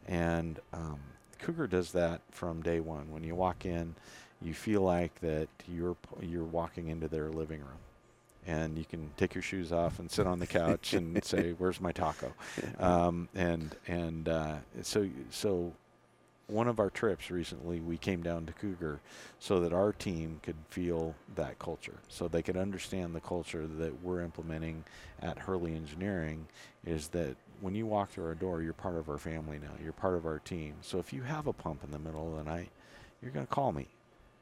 And 0.08 0.60
um, 0.73 1.00
Cougar 1.39 1.67
does 1.67 1.91
that 1.93 2.21
from 2.32 2.62
day 2.62 2.80
one. 2.80 3.12
When 3.12 3.23
you 3.23 3.36
walk 3.36 3.65
in, 3.65 3.95
you 4.41 4.54
feel 4.54 4.82
like 4.82 5.19
that 5.21 5.47
you're 5.67 5.97
you're 6.21 6.43
walking 6.43 6.89
into 6.89 7.08
their 7.08 7.30
living 7.30 7.60
room 7.60 7.80
and 8.47 8.78
you 8.78 8.86
can 8.86 9.12
take 9.17 9.36
your 9.36 9.41
shoes 9.41 9.71
off 9.71 10.00
and 10.00 10.10
sit 10.10 10.26
on 10.26 10.39
the 10.39 10.47
couch 10.47 10.93
and 10.93 11.23
say, 11.23 11.54
"Where's 11.58 11.82
my 11.82 11.91
taco?" 11.91 12.34
Um, 12.80 13.28
and 13.36 13.76
and 13.88 14.30
uh, 14.30 14.56
so 14.82 15.10
so 15.30 15.73
one 16.47 16.69
of 16.69 16.80
our 16.80 16.89
trips 16.89 17.30
recently, 17.30 17.82
we 17.82 17.97
came 17.97 18.23
down 18.23 18.45
to 18.45 18.54
Cougar 18.54 19.02
so 19.38 19.60
that 19.60 19.73
our 19.73 19.91
team 19.91 20.39
could 20.43 20.56
feel 20.69 21.13
that 21.36 21.60
culture, 21.60 21.97
so 22.08 22.28
they 22.30 22.41
could 22.41 22.56
understand 22.56 23.13
the 23.13 23.19
culture 23.19 23.67
that 23.67 24.02
we're 24.02 24.21
implementing 24.21 24.86
at 25.21 25.38
Hurley 25.38 25.76
Engineering. 25.76 26.47
Is 26.86 27.10
that 27.10 27.36
when 27.62 27.76
you 27.76 27.86
walk 27.86 28.12
through 28.12 28.26
our 28.26 28.36
door, 28.36 28.62
you're 28.62 28.74
part 28.74 28.96
of 28.96 29.10
our 29.10 29.17
family 29.17 29.60
now. 29.60 29.72
You're 29.84 29.93
part 29.93 30.15
of 30.15 30.26
our 30.26 30.39
team. 30.39 30.76
So 30.82 31.00
if 31.00 31.12
you 31.12 31.24
have 31.24 31.48
a 31.48 31.54
pump 31.54 31.84
in 31.84 31.91
the 31.91 32.00
middle 32.00 32.32
of 32.32 32.43
the 32.43 32.50
night, 32.50 32.70
you're 33.22 33.32
going 33.32 33.46
to 33.46 33.54
call 33.54 33.72
me 33.72 33.88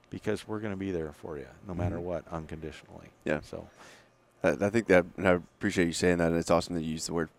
because 0.10 0.48
we're 0.48 0.60
going 0.60 0.74
to 0.74 0.78
be 0.78 0.92
there 0.92 1.12
for 1.12 1.38
you 1.38 1.48
no 1.68 1.74
matter 1.74 1.96
mm-hmm. 1.98 2.06
what 2.06 2.28
unconditionally. 2.32 3.08
Yeah. 3.24 3.40
So 3.42 3.68
I, 4.44 4.50
I, 4.50 4.70
think 4.70 4.88
that, 4.88 5.06
and 5.18 5.28
I 5.28 5.32
appreciate 5.34 5.86
you 5.86 5.94
saying 5.94 6.18
that. 6.18 6.30
And 6.30 6.38
it's 6.38 6.52
awesome 6.52 6.76
that 6.76 6.82
you 6.84 6.92
use 6.92 7.08
the 7.08 7.14
word 7.14 7.30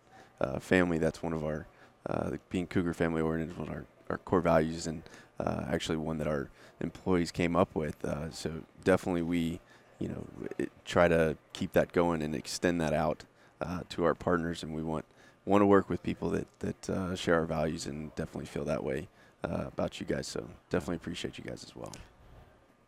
uh, 0.41 0.59
family. 0.59 0.99
That's 0.99 1.23
one 1.23 1.33
of 1.33 1.45
our, 1.45 1.67
uh, 2.09 2.33
being 2.51 2.67
Cougar 2.67 2.95
family 2.95 3.21
oriented, 3.21 3.57
one 3.59 3.69
of 3.69 3.75
our, 3.75 3.85
our 4.11 4.19
core 4.19 4.41
values, 4.41 4.87
and 4.87 5.03
uh, 5.41 5.65
actually 5.69 5.97
one 5.97 6.19
that 6.19 6.27
our 6.27 6.49
employees 6.81 7.31
came 7.31 7.57
up 7.57 7.75
with. 7.75 8.05
Uh, 8.05 8.31
so 8.31 8.63
definitely 8.85 9.23
we, 9.23 9.61
you 9.99 10.09
know, 10.09 10.27
it, 10.59 10.71
try 10.85 11.09
to 11.09 11.37
keep 11.53 11.73
that 11.73 11.93
going 11.93 12.23
and 12.23 12.35
extend 12.35 12.81
that 12.81 12.93
out 12.93 13.25
uh, 13.61 13.81
to 13.91 14.05
our 14.05 14.15
partners. 14.15 14.63
And 14.63 14.75
we 14.75 14.83
want 14.83 15.05
want 15.47 15.63
to 15.63 15.67
work 15.67 15.89
with 15.89 16.03
people 16.03 16.29
that 16.31 16.47
that 16.59 16.91
uh, 16.91 17.17
share 17.17 17.37
our 17.37 17.47
values 17.47 17.87
and 17.87 18.15
definitely 18.15 18.47
feel 18.47 18.65
that 18.65 18.85
way 18.85 19.09
about 19.43 20.01
you 20.01 20.07
guys. 20.07 20.27
So 20.27 20.49
definitely 20.71 20.97
appreciate 20.97 21.39
you 21.39 21.45
guys 21.45 21.63
as 21.63 21.77
well. 21.77 21.93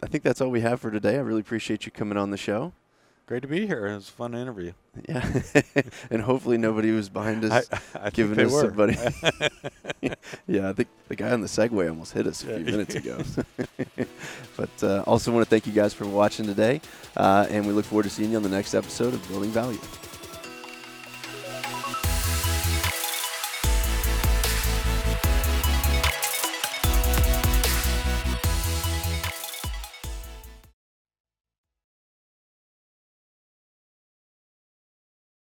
I 0.03 0.07
think 0.07 0.23
that's 0.25 0.41
all 0.41 0.51
we 0.51 0.61
have 0.61 0.81
for 0.81 0.91
today. 0.91 1.17
I 1.17 1.21
really 1.21 1.41
appreciate 1.41 1.87
you 1.87 1.93
coming 1.93 2.19
on 2.19 2.31
the 2.31 2.37
show. 2.37 2.73
Great 3.27 3.43
to 3.43 3.49
be 3.49 3.67
here. 3.67 3.87
It 3.89 3.95
was 3.95 4.09
a 4.09 4.13
fun 4.13 4.35
interview. 4.35 4.73
Yeah, 5.07 5.43
and 6.11 6.23
hopefully 6.23 6.57
nobody 6.57 6.93
was 6.93 7.11
behind 7.11 7.45
us 7.45 7.69
I, 7.95 8.07
I 8.07 8.11
giving 8.11 8.41
us 8.41 8.51
were. 8.51 8.63
somebody. 8.63 8.97
yeah, 10.47 10.71
I 10.71 10.73
think 10.73 10.89
the 11.09 11.17
guy 11.17 11.33
on 11.33 11.43
the 11.43 11.47
Segway 11.47 11.91
almost 11.91 12.15
hit 12.15 12.27
us 12.27 12.43
a 12.43 12.47
few 12.47 12.65
minutes 12.65 12.95
ago. 12.95 13.23
but 14.57 14.83
uh, 14.83 15.03
also 15.07 15.31
want 15.31 15.45
to 15.45 15.51
thank 15.51 15.67
you 15.67 15.75
guys 15.75 15.93
for 15.93 16.07
watching 16.07 16.47
today, 16.47 16.81
uh, 17.19 17.47
and 17.51 17.67
we 17.67 17.75
look 17.75 17.85
forward 17.85 18.05
to 18.05 18.11
seeing 18.11 18.31
you 18.31 18.39
on 18.39 18.43
the 18.43 18.49
next 18.49 18.73
episode 18.73 19.13
of 19.13 19.29
Building 19.29 19.51
Value. 19.51 19.79